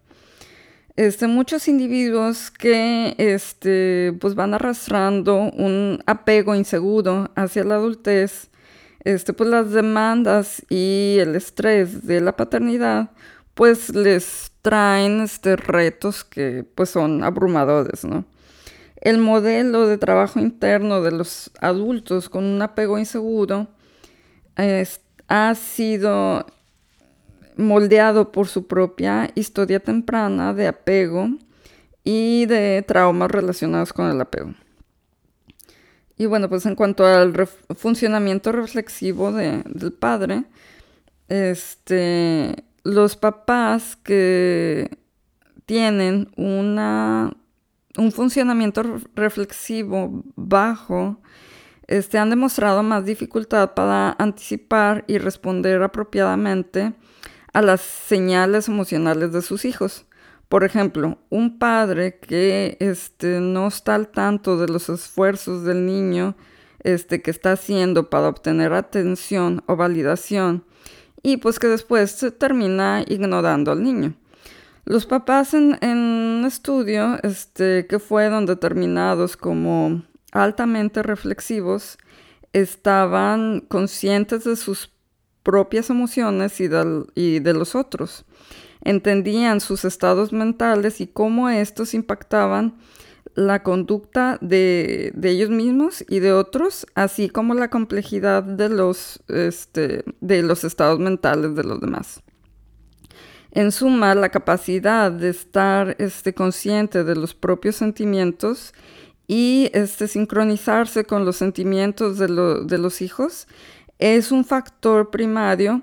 Este, 0.97 1.27
muchos 1.27 1.69
individuos 1.69 2.51
que 2.51 3.15
este, 3.19 4.17
pues 4.23 4.35
van 4.35 4.55
arrastrando 4.55 5.37
un 5.37 6.03
apego 6.07 6.55
inseguro 6.55 7.31
hacia 7.35 7.65
la 7.65 7.75
adultez, 7.75 8.49
este, 9.05 9.35
pues 9.35 9.51
las 9.51 9.71
demandas 9.73 10.63
y 10.71 11.19
el 11.21 11.37
estrés 11.37 12.07
de 12.07 12.23
la 12.23 12.37
paternidad, 12.37 13.11
pues 13.53 13.95
les 13.95 14.51
traen 14.63 15.21
este, 15.21 15.57
retos 15.57 16.25
que 16.25 16.65
pues 16.75 16.89
son 16.89 17.23
abrumadores, 17.23 18.07
¿no? 18.07 18.25
El 19.03 19.19
modelo 19.19 19.89
de 19.89 19.99
trabajo 19.99 20.39
interno 20.39 21.03
de 21.03 21.11
los 21.11 21.51
adultos 21.61 22.29
con 22.29 22.45
un 22.45 22.63
apego 22.63 23.01
inseguro 23.01 23.67
ha 25.27 25.55
sido 25.57 26.47
moldeado 27.57 28.31
por 28.31 28.47
su 28.47 28.69
propia 28.69 29.29
historia 29.35 29.81
temprana 29.81 30.55
de 30.55 30.69
apego 30.69 31.31
y 32.05 32.47
de 32.47 32.85
traumas 32.87 33.29
relacionados 33.29 33.93
con 33.93 34.09
el 34.09 34.21
apego. 34.21 34.55
Y 36.17 36.27
bueno, 36.27 36.49
pues 36.49 36.65
en 36.67 36.77
cuanto 36.77 37.05
al 37.05 37.35
funcionamiento 37.75 38.53
reflexivo 38.53 39.33
del 39.33 39.93
padre, 39.99 40.45
este, 41.27 42.55
los 42.85 43.17
papás 43.17 43.97
que 43.97 44.97
tienen 45.67 46.31
una 46.37 47.33
un 47.99 48.13
funcionamiento 48.13 48.83
reflexivo 49.15 50.23
bajo, 50.37 51.21
este, 51.87 52.19
han 52.19 52.31
demostrado 52.31 52.83
más 52.83 53.05
dificultad 53.05 53.75
para 53.75 54.17
anticipar 54.19 55.05
y 55.07 55.19
responder 55.19 55.83
apropiadamente 55.83 56.95
a 57.53 57.63
las 57.63 57.81
señales 57.81 58.69
emocionales 58.69 59.33
de 59.33 59.43
sus 59.43 59.65
hijos. 59.65 60.07
Por 60.49 60.65
ejemplo, 60.65 61.19
un 61.31 61.59
padre 61.59 62.19
que 62.19 62.77
este, 62.81 63.41
no 63.41 63.69
está 63.69 63.95
al 63.95 64.09
tanto 64.09 64.59
de 64.59 64.69
los 64.69 64.89
esfuerzos 64.89 65.65
del 65.65 65.87
niño 65.87 66.37
este, 66.81 67.23
que 67.23 67.31
está 67.31 67.53
haciendo 67.53 68.11
para 68.11 68.29
obtener 68.29 68.73
atención 68.73 69.63
o 69.67 69.77
validación 69.77 70.65
y 71.23 71.37
pues 71.39 71.59
que 71.59 71.69
después 71.69 72.11
se 72.11 72.31
termina 72.31 73.05
ignorando 73.07 73.73
al 73.73 73.83
niño. 73.83 74.15
Los 74.85 75.07
papás 75.07 75.55
en, 75.55 75.79
un 75.83 76.45
estudio 76.45 77.19
este, 77.23 77.87
que 77.87 77.99
fueron 78.01 78.47
determinados 78.47 79.37
como 79.37 80.03
altamente 80.33 81.03
reflexivos 81.03 81.99
estaban 82.53 83.61
conscientes 83.61 84.45
de 84.45 84.57
sus 84.57 84.91
propias 85.43 85.89
emociones 85.89 86.61
y, 86.61 86.69
de 86.69 87.55
los 87.55 87.75
otros. 87.75 88.25
Entendían 88.85 89.61
sus 89.61 89.85
estados 89.85 90.33
mentales 90.33 91.01
y 91.01 91.07
cómo 91.07 91.49
estos 91.49 91.95
impactaban 91.95 92.77
la 93.35 93.63
conducta 93.63 94.37
de, 94.41 95.15
ellos 95.23 95.49
mismos 95.51 96.05
y 96.09 96.19
de 96.19 96.33
otros, 96.33 96.87
así 96.95 97.29
como 97.29 97.55
la 97.55 97.71
complejidad 97.71 98.43
de 98.43 98.69
los, 98.69 99.23
este, 99.29 100.05
de 100.21 100.43
los 100.43 100.65
estados 100.65 100.99
mentales 100.99 101.55
de 101.55 101.65
los 101.65 101.81
demás. 101.81 102.23
En 103.53 103.71
suma, 103.71 104.15
la 104.15 104.31
capacidad 104.31 105.13
de 105.13 105.29
estar 105.29 105.95
este, 105.99 106.35
consciente 106.35 107.05
de 107.05 107.15
los 107.15 107.35
propios 107.35 107.77
sentimientos 107.77 108.73
y 109.29 109.71
este, 109.75 110.09
sincronizarse 110.09 111.05
con 111.05 111.27
los 111.27 111.37
sentimientos 111.37 112.19
de, 112.19 112.29
de 112.29 112.79
los 112.79 113.03
hijos 113.03 113.47
es 113.99 114.33
un 114.33 114.45
factor 114.45 115.11
primario 115.11 115.83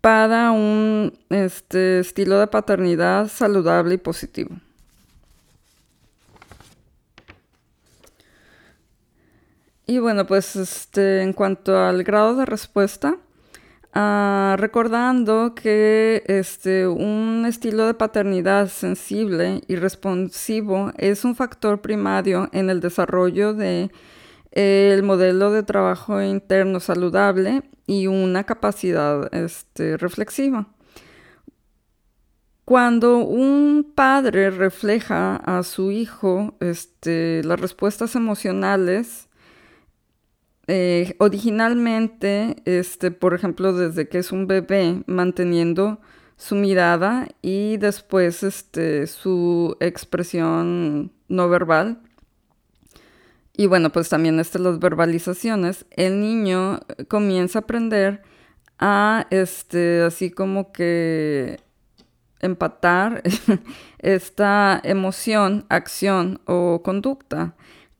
para 0.00 0.50
un 0.50 1.16
este, 1.30 2.00
estilo 2.00 2.38
de 2.38 2.48
paternidad 2.48 3.28
saludable 3.28 3.94
y 3.94 3.98
positivo. 3.98 4.56
Y 9.86 9.98
bueno, 9.98 10.26
pues 10.26 10.56
este, 10.56 11.22
en 11.22 11.32
cuanto 11.32 11.78
al 11.78 12.02
grado 12.04 12.34
de 12.36 12.44
respuesta, 12.46 13.16
ah, 13.94 14.56
recordando 14.58 15.54
que 15.54 16.22
este, 16.26 16.86
un 16.86 17.44
estilo 17.46 17.86
de 17.86 17.94
paternidad 17.94 18.68
sensible 18.68 19.62
y 19.68 19.76
responsivo 19.76 20.92
es 20.98 21.24
un 21.24 21.34
factor 21.34 21.80
primario 21.80 22.48
en 22.52 22.70
el 22.70 22.80
desarrollo 22.80 23.54
de 23.54 23.90
el 24.52 25.02
modelo 25.02 25.50
de 25.50 25.64
trabajo 25.64 26.22
interno 26.22 26.78
saludable 26.78 27.62
y 27.86 28.06
una 28.06 28.44
capacidad 28.44 29.32
este, 29.34 29.96
reflexiva. 29.96 30.68
Cuando 32.64 33.18
un 33.18 33.92
padre 33.94 34.50
refleja 34.50 35.36
a 35.36 35.62
su 35.64 35.90
hijo 35.90 36.56
este, 36.60 37.42
las 37.44 37.60
respuestas 37.60 38.14
emocionales, 38.14 39.28
eh, 40.66 41.14
originalmente, 41.18 42.56
este, 42.64 43.10
por 43.10 43.34
ejemplo, 43.34 43.72
desde 43.72 44.08
que 44.08 44.18
es 44.18 44.32
un 44.32 44.46
bebé, 44.46 45.02
manteniendo 45.06 46.00
su 46.36 46.54
mirada 46.54 47.28
y 47.42 47.76
después 47.76 48.42
este, 48.42 49.06
su 49.06 49.76
expresión 49.80 51.12
no 51.28 51.48
verbal. 51.48 52.00
Y 53.56 53.66
bueno, 53.66 53.90
pues 53.90 54.08
también 54.08 54.40
estas 54.40 54.62
las 54.62 54.78
verbalizaciones. 54.80 55.86
El 55.90 56.20
niño 56.20 56.80
comienza 57.08 57.60
a 57.60 57.62
aprender 57.62 58.22
a, 58.78 59.26
este, 59.30 60.02
así 60.02 60.30
como 60.30 60.72
que 60.72 61.60
empatar 62.40 63.22
esta 63.98 64.80
emoción, 64.82 65.66
acción 65.68 66.40
o 66.46 66.82
conducta 66.82 67.54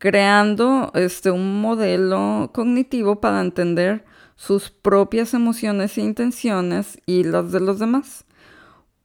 creando 0.05 0.91
este, 0.93 1.31
un 1.31 1.63
modelo 1.63 2.51
cognitivo 2.53 3.23
para 3.23 3.41
entender 3.41 4.05
sus 4.37 4.69
propias 4.69 5.33
emociones 5.33 5.97
e 5.97 6.03
intenciones 6.03 6.99
y 7.07 7.25
las 7.25 7.53
de 7.53 7.61
los 7.61 7.79
demás. 7.79 8.27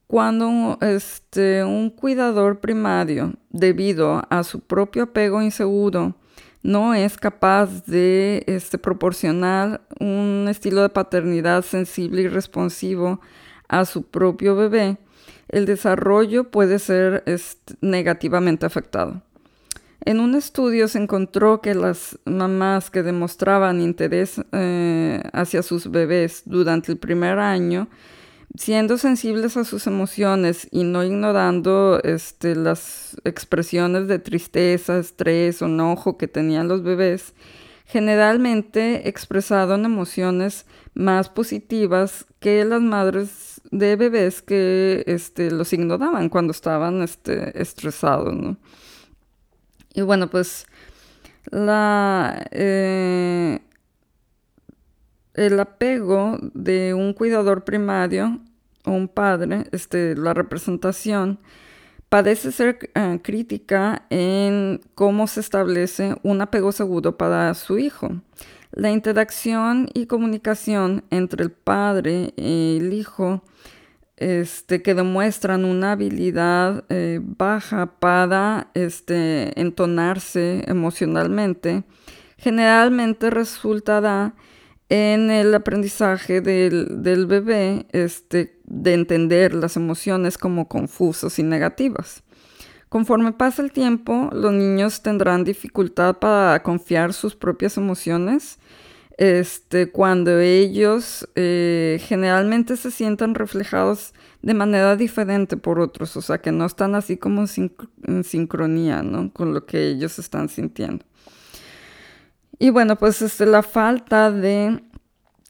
Cuando 0.07 0.77
este, 0.81 1.63
un 1.63 1.89
cuidador 1.89 2.59
primario, 2.59 3.35
debido 3.49 4.23
a 4.29 4.43
su 4.43 4.59
propio 4.59 5.03
apego 5.03 5.41
inseguro, 5.41 6.15
no 6.63 6.93
es 6.93 7.15
capaz 7.15 7.85
de 7.85 8.43
este, 8.47 8.77
proporcionar 8.77 9.79
un 10.01 10.47
estilo 10.49 10.81
de 10.81 10.89
paternidad 10.89 11.63
sensible 11.63 12.23
y 12.23 12.27
responsivo 12.27 13.21
a 13.69 13.85
su 13.85 14.03
propio 14.03 14.57
bebé, 14.57 14.97
el 15.47 15.65
desarrollo 15.65 16.51
puede 16.51 16.77
ser 16.77 17.23
este, 17.25 17.75
negativamente 17.79 18.65
afectado. 18.65 19.21
En 20.01 20.19
un 20.21 20.35
estudio 20.35 20.87
se 20.87 20.99
encontró 20.99 21.61
que 21.61 21.75
las 21.75 22.17
mamás 22.25 22.89
que 22.89 23.03
demostraban 23.03 23.81
interés 23.81 24.41
eh, 24.53 25.21
hacia 25.33 25.61
sus 25.61 25.91
bebés 25.91 26.43
durante 26.45 26.91
el 26.91 26.97
primer 26.97 27.37
año, 27.39 27.89
siendo 28.55 28.97
sensibles 28.97 29.57
a 29.57 29.65
sus 29.65 29.87
emociones 29.87 30.67
y 30.71 30.83
no 30.83 31.03
ignorando 31.03 31.99
este, 32.03 32.55
las 32.55 33.17
expresiones 33.25 34.07
de 34.07 34.19
tristeza, 34.19 34.97
estrés 34.99 35.61
o 35.61 35.65
enojo 35.65 36.17
que 36.17 36.27
tenían 36.27 36.69
los 36.69 36.81
bebés, 36.81 37.33
generalmente 37.85 39.09
expresaron 39.09 39.83
emociones 39.83 40.65
más 40.93 41.27
positivas 41.27 42.25
que 42.39 42.63
las 42.63 42.81
madres 42.81 43.61
de 43.71 43.95
bebés 43.97 44.41
que 44.41 45.03
este, 45.07 45.51
los 45.51 45.73
ignoraban 45.73 46.29
cuando 46.29 46.51
estaban 46.51 47.01
este, 47.01 47.59
estresados. 47.61 48.55
Y 49.93 50.01
bueno, 50.01 50.29
pues 50.29 50.67
la, 51.51 52.45
eh, 52.51 53.59
el 55.33 55.59
apego 55.59 56.37
de 56.53 56.93
un 56.93 57.13
cuidador 57.13 57.63
primario 57.63 58.39
o 58.85 58.91
un 58.91 59.07
padre, 59.07 59.65
este, 59.71 60.15
la 60.15 60.33
representación, 60.33 61.39
parece 62.09 62.51
ser 62.51 62.91
eh, 62.95 63.19
crítica 63.23 64.05
en 64.09 64.81
cómo 64.95 65.27
se 65.27 65.39
establece 65.39 66.15
un 66.23 66.41
apego 66.41 66.71
seguro 66.71 67.17
para 67.17 67.53
su 67.53 67.77
hijo. 67.77 68.21
La 68.71 68.91
interacción 68.91 69.89
y 69.93 70.05
comunicación 70.05 71.03
entre 71.09 71.43
el 71.43 71.51
padre 71.51 72.33
y 72.35 72.77
el 72.79 72.93
hijo 72.93 73.43
este, 74.19 74.81
que 74.81 74.93
demuestran 74.93 75.65
una 75.65 75.93
habilidad 75.93 76.83
eh, 76.89 77.19
baja 77.21 77.99
para 77.99 78.69
este, 78.73 79.59
entonarse 79.59 80.63
emocionalmente, 80.67 81.83
generalmente 82.37 83.29
resultará 83.29 84.35
en 84.89 85.31
el 85.31 85.55
aprendizaje 85.55 86.41
del, 86.41 87.01
del, 87.01 87.27
bebé 87.27 87.85
este, 87.91 88.59
de 88.65 88.93
entender 88.93 89.53
las 89.53 89.77
emociones 89.77 90.37
como 90.37 90.67
confusas 90.67 91.39
y 91.39 91.43
negativas. 91.43 92.23
Conforme 92.89 93.31
pasa 93.33 93.61
el 93.61 93.71
tiempo, 93.71 94.29
los 94.33 94.51
niños 94.51 95.01
tendrán 95.01 95.43
dificultad 95.43 96.17
para 96.17 96.61
confiar 96.63 97.13
sus 97.13 97.35
propias 97.35 97.77
emociones 97.77 98.57
este, 99.19 99.91
cuando 99.91 100.39
ellos 100.39 101.27
eh, 101.35 101.99
generalmente 102.07 102.77
se 102.77 102.89
sientan 102.89 103.35
reflejados 103.35 104.13
de 104.41 104.53
manera 104.53 104.95
diferente 104.95 105.57
por 105.57 105.81
otros, 105.81 106.15
o 106.15 106.21
sea, 106.21 106.37
que 106.37 106.53
no 106.53 106.65
están 106.65 106.95
así 106.95 107.17
como 107.17 107.43
en 108.07 108.23
sincronía 108.23 109.03
¿no? 109.03 109.33
con 109.33 109.53
lo 109.53 109.65
que 109.65 109.89
ellos 109.89 110.19
están 110.19 110.47
sintiendo. 110.47 111.03
Y 112.59 112.69
bueno, 112.69 112.95
pues 112.95 113.21
este, 113.21 113.45
la 113.45 113.61
falta 113.61 114.31
de 114.31 114.81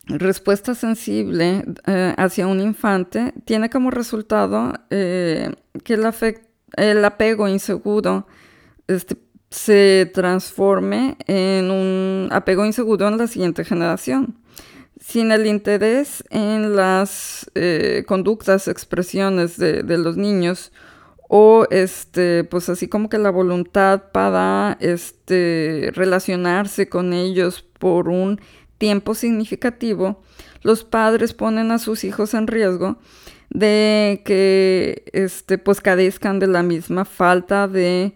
respuesta 0.07 0.73
sensible 0.73 1.63
eh, 1.85 2.15
hacia 2.17 2.47
un 2.47 2.61
infante 2.61 3.35
tiene 3.45 3.69
como 3.69 3.91
resultado 3.91 4.73
eh, 4.89 5.53
que 5.83 5.93
el, 5.93 6.07
el 6.75 7.05
apego 7.05 7.47
inseguro 7.47 8.25
este, 8.87 9.15
se 9.49 10.09
transforme 10.13 11.17
en 11.27 11.71
un 11.71 12.29
apego 12.31 12.65
inseguro 12.65 13.07
en 13.07 13.17
la 13.17 13.27
siguiente 13.27 13.65
generación. 13.65 14.37
Sin 14.99 15.31
el 15.31 15.47
interés 15.47 16.23
en 16.29 16.75
las 16.75 17.49
eh, 17.55 18.03
conductas, 18.07 18.67
expresiones 18.67 19.57
de, 19.57 19.83
los 19.97 20.17
niños, 20.17 20.71
o 21.29 21.65
este, 21.71 22.43
pues 22.43 22.69
así 22.69 22.87
como 22.87 23.09
que 23.09 23.17
la 23.17 23.29
voluntad 23.29 24.11
para 24.11 24.77
este, 24.81 25.91
relacionarse 25.93 26.89
con 26.89 27.13
ellos 27.13 27.65
por 27.79 28.09
un 28.09 28.41
tiempo 28.77 29.15
significativo, 29.15 30.21
los 30.63 30.83
padres 30.83 31.33
ponen 31.33 31.71
a 31.71 31.79
sus 31.79 32.03
hijos 32.03 32.33
en 32.33 32.47
riesgo 32.47 32.97
de 33.49 34.21
que 34.25 35.05
este, 35.13 35.57
pues 35.57 35.81
carezcan 35.81 36.39
de 36.39 36.47
la 36.47 36.61
misma 36.61 37.05
falta 37.05 37.67
de 37.67 38.15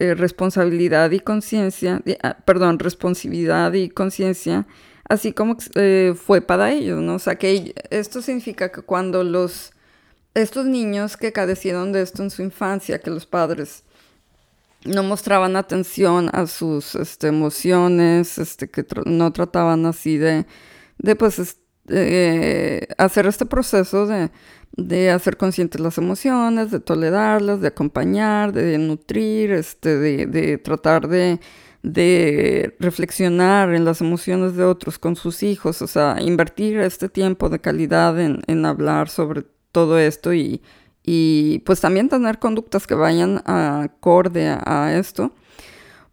eh, 0.00 0.14
responsabilidad 0.14 1.10
y 1.10 1.20
conciencia, 1.20 2.00
ah, 2.22 2.38
perdón, 2.46 2.78
responsividad 2.78 3.74
y 3.74 3.90
conciencia, 3.90 4.66
así 5.06 5.34
como 5.34 5.58
eh, 5.74 6.14
fue 6.16 6.40
para 6.40 6.72
ellos, 6.72 7.02
¿no? 7.02 7.16
O 7.16 7.18
sea, 7.18 7.34
que 7.34 7.74
esto 7.90 8.22
significa 8.22 8.72
que 8.72 8.80
cuando 8.80 9.24
los, 9.24 9.72
estos 10.32 10.64
niños 10.64 11.18
que 11.18 11.32
cadecieron 11.32 11.92
de 11.92 12.00
esto 12.00 12.22
en 12.22 12.30
su 12.30 12.40
infancia, 12.40 12.98
que 12.98 13.10
los 13.10 13.26
padres 13.26 13.84
no 14.86 15.02
mostraban 15.02 15.54
atención 15.54 16.30
a 16.32 16.46
sus 16.46 16.94
este, 16.94 17.26
emociones, 17.28 18.38
este, 18.38 18.70
que 18.70 18.86
no 19.04 19.34
trataban 19.34 19.84
así 19.84 20.16
de, 20.16 20.46
de 20.96 21.14
pues, 21.14 21.58
eh, 21.90 22.86
hacer 22.98 23.26
este 23.26 23.46
proceso 23.46 24.06
de, 24.06 24.30
de 24.72 25.10
hacer 25.10 25.36
conscientes 25.36 25.80
las 25.80 25.98
emociones, 25.98 26.70
de 26.70 26.80
tolerarlas, 26.80 27.60
de 27.60 27.68
acompañar, 27.68 28.52
de 28.52 28.78
nutrir, 28.78 29.50
este, 29.52 29.96
de, 29.96 30.26
de 30.26 30.58
tratar 30.58 31.08
de, 31.08 31.40
de 31.82 32.76
reflexionar 32.78 33.74
en 33.74 33.84
las 33.84 34.00
emociones 34.00 34.56
de 34.56 34.64
otros 34.64 34.98
con 34.98 35.16
sus 35.16 35.42
hijos, 35.42 35.82
o 35.82 35.86
sea, 35.86 36.16
invertir 36.20 36.78
este 36.78 37.08
tiempo 37.08 37.48
de 37.48 37.60
calidad 37.60 38.20
en, 38.20 38.42
en 38.46 38.66
hablar 38.66 39.08
sobre 39.08 39.44
todo 39.72 39.98
esto 39.98 40.32
y, 40.34 40.62
y 41.02 41.60
pues 41.60 41.80
también 41.80 42.08
tener 42.08 42.38
conductas 42.38 42.86
que 42.86 42.94
vayan 42.94 43.42
acorde 43.46 44.48
a 44.48 44.96
esto, 44.98 45.32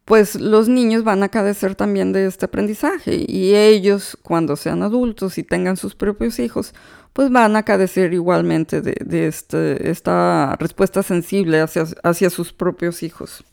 pues 0.07 0.35
los 0.35 0.69
niños 0.69 1.03
van 1.03 1.21
a 1.21 1.27
carecer 1.27 1.75
también 1.75 2.13
de 2.13 2.27
este 2.27 2.45
aprendizaje 2.45 3.25
y 3.27 3.53
ellos 3.55 4.17
cuando 4.23 4.55
sean 4.55 4.81
adultos 4.81 5.37
y 5.37 5.43
tengan 5.43 5.75
sus 5.75 5.95
propios 5.95 6.39
hijos, 6.39 6.73
pues 7.11 7.29
van 7.29 7.57
a 7.57 7.63
carecer 7.63 8.13
igualmente 8.13 8.81
de, 8.81 9.27
este, 9.27 9.91
esta 9.91 10.55
respuesta 10.61 11.03
sensible 11.03 11.59
hacia, 11.59 11.83
hacia 12.03 12.29
sus 12.29 12.53
propios 12.53 13.03
hijos. 13.03 13.43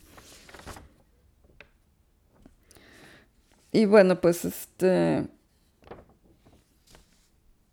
Y 3.73 3.87
bueno, 3.87 4.21
pues 4.21 4.45
este... 4.45 5.27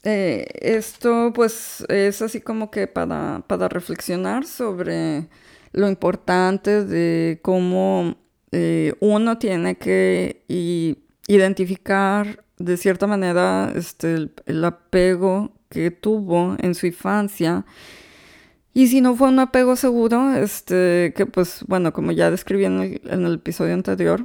Eh, 0.02 0.48
esto 0.60 1.32
pues 1.36 1.86
es 1.88 2.24
así 2.24 2.41
como 2.41 2.72
que 2.72 2.88
para, 2.88 3.44
para 3.46 3.70
reflexionar 3.70 4.48
sobre 4.48 5.28
lo 5.72 5.88
importante 5.88 6.84
de 6.84 7.39
cómo 7.44 8.15
eh, 8.52 8.94
uno 9.00 9.38
tiene 9.38 9.76
que 9.76 10.44
identificar 11.28 12.44
de 12.58 12.78
cierta 12.78 13.08
manera 13.08 13.72
este, 13.76 14.30
el, 14.46 14.66
apego 14.66 15.52
que 15.70 15.92
tuvo 15.92 16.56
en 16.60 16.76
su 16.76 16.88
infancia. 16.88 17.66
Y 18.74 18.88
si 18.88 19.02
no 19.02 19.16
fue 19.16 19.30
un 19.30 19.40
apego 19.40 19.76
seguro, 19.76 20.34
este, 20.34 21.14
que 21.16 21.26
pues 21.26 21.64
bueno, 21.68 21.92
como 21.94 22.12
ya 22.12 22.32
describí 22.32 22.66
en 22.66 22.80
el, 22.82 23.02
en 23.06 23.26
el 23.26 23.36
episodio 23.36 23.74
anterior, 23.74 24.24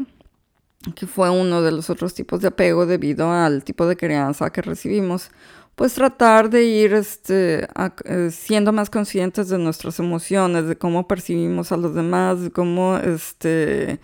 que 0.95 1.07
fue 1.07 1.31
uno 1.31 1.63
de 1.63 1.73
los 1.73 1.91
otros 1.91 2.15
tipos 2.15 2.41
de 2.41 2.49
apego 2.49 2.87
debido 2.87 3.33
al 3.33 3.65
tipo 3.65 3.87
de 3.87 3.97
crianza 3.97 4.51
que 4.51 4.63
recibimos, 4.63 5.31
pues 5.77 5.93
tratar 5.95 6.49
de 6.51 6.65
ir 6.65 6.95
este, 6.95 7.69
eh, 8.07 8.31
siendo 8.33 8.73
más 8.73 8.89
conscientes 8.91 9.51
de 9.51 9.59
nuestras 9.59 9.99
emociones, 9.99 10.67
de 10.67 10.77
cómo 10.77 11.07
percibimos 11.07 11.71
a 11.71 11.77
los 11.77 11.95
demás, 11.95 12.41
de 12.41 12.51
cómo 12.51 12.97
este, 12.97 14.01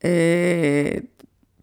eh, 0.00 1.04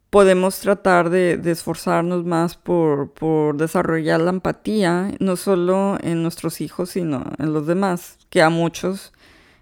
podemos 0.09 0.59
tratar 0.59 1.09
de, 1.09 1.39
esforzarnos 1.45 2.25
más 2.25 2.57
por, 2.57 3.13
por, 3.13 3.55
desarrollar 3.55 4.19
la 4.19 4.31
empatía, 4.31 5.13
no 5.19 5.37
solo 5.37 5.97
en 6.01 6.21
nuestros 6.21 6.59
hijos, 6.59 6.89
sino 6.91 7.23
en 7.39 7.53
los 7.53 7.65
demás, 7.65 8.17
que 8.29 8.41
a 8.41 8.49
muchos, 8.49 9.13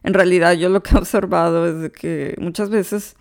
en 0.04 0.16
realidad 0.16 0.54
yo 0.54 0.70
lo 0.70 0.82
que 0.82 0.96
he 0.96 0.98
observado 0.98 1.68
es 1.68 1.82
de 1.82 1.92
que 1.92 2.36
muchas 2.40 2.72
veces 2.72 3.16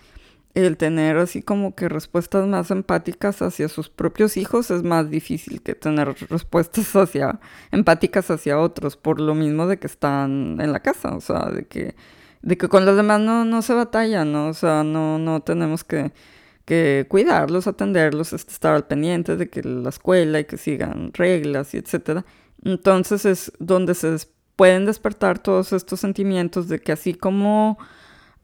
el 0.64 0.78
tener 0.78 1.18
así 1.18 1.42
como 1.42 1.74
que 1.74 1.88
respuestas 1.88 2.46
más 2.46 2.70
empáticas 2.70 3.42
hacia 3.42 3.68
sus 3.68 3.90
propios 3.90 4.38
hijos 4.38 4.70
es 4.70 4.82
más 4.82 5.10
difícil 5.10 5.60
que 5.62 5.74
tener 5.74 6.14
respuestas 6.30 6.96
hacia 6.96 7.40
empáticas 7.72 8.30
hacia 8.30 8.58
otros 8.58 8.96
por 8.96 9.20
lo 9.20 9.34
mismo 9.34 9.66
de 9.66 9.78
que 9.78 9.86
están 9.86 10.58
en 10.60 10.72
la 10.72 10.80
casa, 10.80 11.14
o 11.14 11.20
sea, 11.20 11.50
de 11.50 11.66
que 11.66 11.94
de 12.42 12.56
que 12.56 12.68
con 12.68 12.86
los 12.86 12.96
demás 12.96 13.20
no, 13.20 13.44
no 13.44 13.60
se 13.60 13.74
batalla, 13.74 14.24
¿no? 14.24 14.48
O 14.48 14.54
sea, 14.54 14.82
no 14.82 15.18
no 15.18 15.40
tenemos 15.40 15.84
que, 15.84 16.12
que 16.64 17.06
cuidarlos, 17.08 17.66
atenderlos, 17.66 18.32
este, 18.32 18.52
estar 18.52 18.74
al 18.74 18.86
pendiente 18.86 19.36
de 19.36 19.50
que 19.50 19.62
la 19.62 19.90
escuela 19.90 20.40
y 20.40 20.44
que 20.46 20.56
sigan 20.56 21.12
reglas 21.12 21.74
y 21.74 21.78
etcétera. 21.78 22.24
Entonces 22.64 23.26
es 23.26 23.52
donde 23.58 23.94
se 23.94 24.16
pueden 24.56 24.86
despertar 24.86 25.38
todos 25.38 25.72
estos 25.74 26.00
sentimientos 26.00 26.68
de 26.68 26.80
que 26.80 26.92
así 26.92 27.14
como 27.14 27.78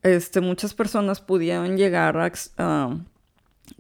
este, 0.02 0.40
muchas 0.40 0.74
personas 0.74 1.20
pudieron 1.20 1.76
llegar 1.76 2.16
a, 2.18 2.98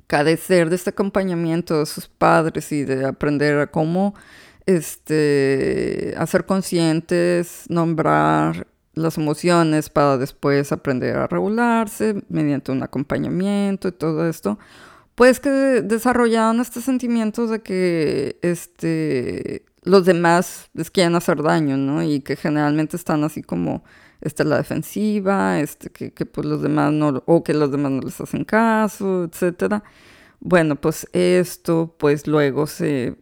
carecer 0.06 0.70
de 0.70 0.76
este 0.76 0.90
acompañamiento 0.90 1.78
de 1.78 1.86
sus 1.86 2.06
padres 2.06 2.70
y 2.72 2.84
de 2.84 3.06
aprender 3.06 3.58
a 3.58 3.66
cómo 3.66 4.14
este, 4.66 6.14
hacer 6.16 6.46
conscientes, 6.46 7.64
nombrar 7.68 8.66
las 8.94 9.16
emociones 9.16 9.88
para 9.88 10.18
después 10.18 10.70
aprender 10.70 11.16
a 11.16 11.26
regularse 11.26 12.22
mediante 12.28 12.72
un 12.72 12.82
acompañamiento 12.82 13.88
y 13.88 13.92
todo 13.92 14.28
esto, 14.28 14.58
pues 15.14 15.40
que 15.40 15.50
desarrollaron 15.50 16.60
este 16.60 16.80
sentimiento 16.80 17.46
de 17.46 17.60
que 17.60 18.38
este, 18.42 19.64
los 19.82 20.04
demás 20.04 20.70
les 20.74 20.90
quieren 20.90 21.14
hacer 21.16 21.42
daño, 21.42 21.76
¿no? 21.76 22.02
Y 22.02 22.20
que 22.20 22.36
generalmente 22.36 22.96
están 22.96 23.24
así 23.24 23.42
como 23.42 23.82
esta 24.22 24.44
la 24.44 24.56
defensiva, 24.56 25.60
este, 25.60 25.90
que, 25.90 26.12
que, 26.12 26.26
pues 26.26 26.46
los 26.46 26.62
demás 26.62 26.92
no, 26.92 27.22
o 27.26 27.42
que 27.44 27.54
los 27.54 27.70
demás 27.72 27.92
no 27.92 28.02
les 28.02 28.20
hacen 28.20 28.44
caso, 28.44 29.24
etcétera. 29.24 29.82
Bueno, 30.40 30.76
pues 30.76 31.08
esto, 31.12 31.94
pues 31.98 32.26
luego 32.26 32.66
se, 32.66 33.16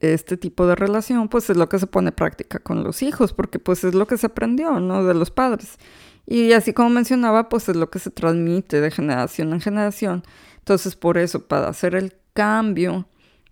este 0.00 0.36
tipo 0.36 0.66
de 0.66 0.74
relación, 0.76 1.28
pues 1.28 1.50
es 1.50 1.56
lo 1.56 1.68
que 1.68 1.78
se 1.78 1.86
pone 1.86 2.12
práctica 2.12 2.58
con 2.58 2.84
los 2.84 3.02
hijos, 3.02 3.32
porque 3.32 3.58
pues 3.58 3.84
es 3.84 3.94
lo 3.94 4.06
que 4.06 4.18
se 4.18 4.26
aprendió, 4.26 4.80
¿no? 4.80 5.04
De 5.04 5.14
los 5.14 5.30
padres. 5.30 5.78
Y 6.26 6.52
así 6.52 6.72
como 6.72 6.90
mencionaba, 6.90 7.48
pues 7.48 7.68
es 7.68 7.76
lo 7.76 7.90
que 7.90 7.98
se 7.98 8.10
transmite 8.10 8.80
de 8.80 8.90
generación 8.90 9.52
en 9.52 9.60
generación. 9.60 10.24
Entonces, 10.58 10.96
por 10.96 11.18
eso, 11.18 11.46
para 11.46 11.68
hacer 11.68 11.94
el 11.94 12.14
cambio 12.32 13.06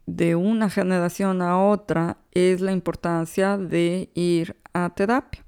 de 0.07 0.35
una 0.37 0.71
generación 0.71 1.43
a 1.43 1.59
otra, 1.59 2.19
es 2.33 2.61
la 2.61 2.73
importancia 2.73 3.59
de 3.59 4.11
ir 4.15 4.57
a 4.73 4.91
terapia 4.95 5.42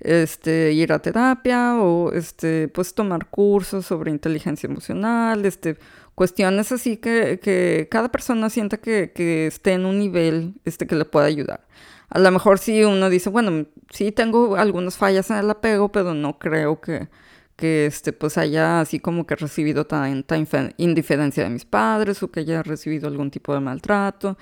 este, 0.00 0.72
ir 0.72 0.92
a 0.92 1.00
terapia 1.00 1.76
o 1.76 2.12
este, 2.12 2.68
pues 2.68 2.94
tomar 2.94 3.26
cursos 3.26 3.86
sobre 3.86 4.10
inteligencia 4.10 4.68
emocional, 4.68 5.44
este, 5.44 5.76
cuestiones 6.14 6.72
así 6.72 6.96
que, 6.96 7.40
que 7.42 7.88
cada 7.90 8.10
persona 8.10 8.50
sienta 8.50 8.76
que, 8.78 9.12
que, 9.14 9.46
esté 9.46 9.72
en 9.72 9.86
un 9.86 9.98
nivel 9.98 10.54
este, 10.64 10.86
que 10.86 10.94
le 10.94 11.04
pueda 11.04 11.26
ayudar. 11.26 11.66
A 12.10 12.18
lo 12.18 12.30
mejor 12.30 12.58
si 12.58 12.84
uno 12.84 13.10
dice, 13.10 13.28
bueno, 13.30 13.66
sí 13.90 14.12
tengo 14.12 14.56
algunas 14.56 14.96
fallas 14.96 15.30
en 15.30 15.36
el 15.38 15.50
apego, 15.50 15.90
pero 15.92 16.14
no 16.14 16.38
creo 16.38 16.80
que, 16.80 17.08
que 17.56 17.86
este, 17.86 18.12
pues 18.12 18.38
haya 18.38 18.80
así 18.80 19.00
como 19.00 19.26
que 19.26 19.36
recibido 19.36 19.86
tanta 19.86 20.36
indiferencia 20.76 21.44
de 21.44 21.50
mis 21.50 21.64
padres 21.64 22.22
o 22.22 22.30
que 22.30 22.40
haya 22.40 22.62
recibido 22.62 23.08
algún 23.08 23.30
tipo 23.30 23.52
de 23.52 23.60
maltrato 23.60 24.38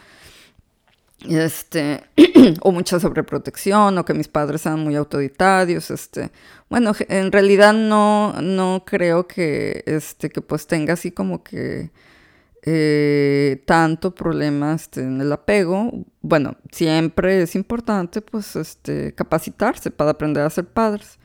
este, 1.28 2.02
o 2.60 2.72
mucha 2.72 3.00
sobreprotección, 3.00 3.98
o 3.98 4.04
que 4.04 4.14
mis 4.14 4.28
padres 4.28 4.62
sean 4.62 4.80
muy 4.80 4.96
autoritarios, 4.96 5.90
este, 5.90 6.30
bueno, 6.68 6.92
en 7.08 7.32
realidad 7.32 7.72
no, 7.72 8.34
no 8.40 8.84
creo 8.86 9.26
que, 9.26 9.82
este, 9.86 10.30
que 10.30 10.40
pues 10.40 10.66
tenga 10.66 10.94
así 10.94 11.10
como 11.10 11.42
que 11.42 11.90
eh, 12.68 13.62
tanto 13.64 14.12
problema 14.14 14.74
este, 14.74 15.02
en 15.02 15.20
el 15.20 15.32
apego. 15.32 15.92
Bueno, 16.20 16.56
siempre 16.72 17.42
es 17.42 17.54
importante 17.54 18.20
pues 18.20 18.56
este, 18.56 19.14
capacitarse 19.14 19.92
para 19.92 20.10
aprender 20.10 20.42
a 20.42 20.50
ser 20.50 20.66
padres. 20.66 21.18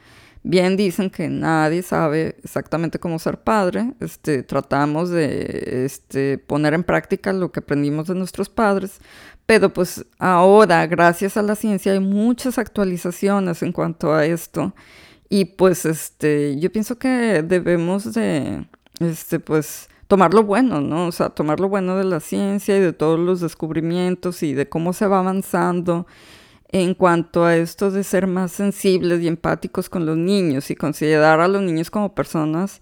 Bien 0.43 0.75
dicen 0.75 1.11
que 1.11 1.29
nadie 1.29 1.83
sabe 1.83 2.35
exactamente 2.43 2.99
cómo 2.99 3.19
ser 3.19 3.39
padre. 3.39 3.93
Este, 3.99 4.43
tratamos 4.43 5.09
de 5.09 5.85
este, 5.85 6.37
poner 6.39 6.73
en 6.73 6.83
práctica 6.83 7.33
lo 7.33 7.51
que 7.51 7.59
aprendimos 7.59 8.07
de 8.07 8.15
nuestros 8.15 8.49
padres, 8.49 8.99
pero 9.51 9.73
pues 9.73 10.05
ahora, 10.17 10.87
gracias 10.87 11.35
a 11.35 11.41
la 11.41 11.57
ciencia, 11.57 11.91
hay 11.91 11.99
muchas 11.99 12.57
actualizaciones 12.57 13.61
en 13.61 13.73
cuanto 13.73 14.13
a 14.13 14.25
esto. 14.25 14.73
Y 15.27 15.43
pues 15.43 15.85
este, 15.85 16.57
yo 16.57 16.71
pienso 16.71 16.97
que 16.97 17.43
debemos 17.43 18.13
de, 18.13 18.65
este, 19.01 19.41
pues, 19.41 19.89
tomar 20.07 20.33
lo 20.33 20.43
bueno, 20.43 20.79
¿no? 20.79 21.07
O 21.07 21.11
sea, 21.11 21.31
tomar 21.31 21.59
lo 21.59 21.67
bueno 21.67 21.97
de 21.97 22.05
la 22.05 22.21
ciencia 22.21 22.77
y 22.77 22.79
de 22.79 22.93
todos 22.93 23.19
los 23.19 23.41
descubrimientos 23.41 24.41
y 24.41 24.53
de 24.53 24.69
cómo 24.69 24.93
se 24.93 25.05
va 25.05 25.19
avanzando 25.19 26.07
en 26.69 26.93
cuanto 26.93 27.43
a 27.43 27.57
esto 27.57 27.91
de 27.91 28.05
ser 28.05 28.27
más 28.27 28.53
sensibles 28.53 29.21
y 29.21 29.27
empáticos 29.27 29.89
con 29.89 30.05
los 30.05 30.15
niños 30.15 30.71
y 30.71 30.75
considerar 30.75 31.41
a 31.41 31.49
los 31.49 31.61
niños 31.61 31.91
como 31.91 32.15
personas 32.15 32.79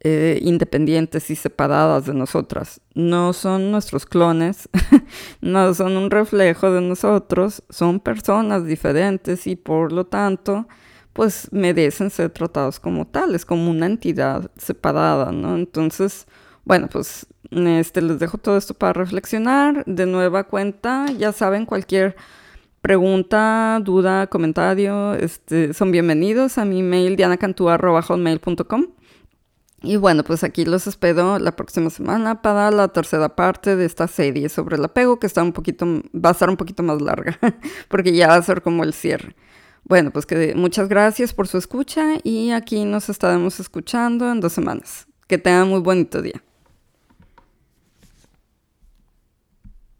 eh, 0.00 0.38
independientes 0.42 1.30
y 1.30 1.36
separadas 1.36 2.06
de 2.06 2.14
nosotras. 2.14 2.80
No 2.94 3.32
son 3.32 3.70
nuestros 3.70 4.06
clones, 4.06 4.68
no 5.40 5.74
son 5.74 5.96
un 5.96 6.10
reflejo 6.10 6.70
de 6.70 6.80
nosotros, 6.80 7.62
son 7.68 8.00
personas 8.00 8.64
diferentes 8.64 9.46
y 9.46 9.56
por 9.56 9.92
lo 9.92 10.06
tanto, 10.06 10.68
pues 11.12 11.48
merecen 11.52 12.10
ser 12.10 12.30
tratados 12.30 12.78
como 12.78 13.06
tales, 13.06 13.44
como 13.44 13.70
una 13.70 13.86
entidad 13.86 14.50
separada, 14.56 15.32
¿no? 15.32 15.56
Entonces, 15.56 16.26
bueno, 16.64 16.88
pues 16.88 17.26
este, 17.50 18.02
les 18.02 18.18
dejo 18.18 18.38
todo 18.38 18.56
esto 18.56 18.74
para 18.74 18.92
reflexionar. 18.92 19.84
De 19.86 20.06
nueva 20.06 20.44
cuenta, 20.44 21.06
ya 21.16 21.32
saben, 21.32 21.66
cualquier 21.66 22.16
Pregunta, 22.80 23.80
duda, 23.82 24.28
comentario, 24.28 25.14
este, 25.14 25.74
son 25.74 25.90
bienvenidos 25.90 26.58
a 26.58 26.64
mi 26.64 26.84
mail 26.84 27.16
dianacantúa.com. 27.16 28.86
Y 29.80 29.96
bueno, 29.96 30.24
pues 30.24 30.42
aquí 30.42 30.64
los 30.64 30.86
espero 30.88 31.38
la 31.38 31.54
próxima 31.54 31.88
semana 31.90 32.42
para 32.42 32.70
la 32.70 32.88
tercera 32.88 33.36
parte 33.36 33.76
de 33.76 33.84
esta 33.84 34.08
serie 34.08 34.48
sobre 34.48 34.76
el 34.76 34.84
apego, 34.84 35.20
que 35.20 35.26
está 35.26 35.42
un 35.42 35.52
poquito, 35.52 35.86
va 36.14 36.30
a 36.30 36.32
estar 36.32 36.50
un 36.50 36.56
poquito 36.56 36.82
más 36.82 37.00
larga, 37.00 37.38
porque 37.88 38.12
ya 38.12 38.28
va 38.28 38.34
a 38.34 38.42
ser 38.42 38.62
como 38.62 38.82
el 38.82 38.92
cierre. 38.92 39.36
Bueno, 39.84 40.10
pues 40.10 40.26
que 40.26 40.54
muchas 40.54 40.88
gracias 40.88 41.32
por 41.32 41.46
su 41.46 41.58
escucha 41.58 42.18
y 42.24 42.50
aquí 42.50 42.84
nos 42.84 43.08
estaremos 43.08 43.60
escuchando 43.60 44.30
en 44.30 44.40
dos 44.40 44.52
semanas. 44.52 45.06
Que 45.28 45.38
tengan 45.38 45.68
muy 45.68 45.80
bonito 45.80 46.20
día. 46.22 46.42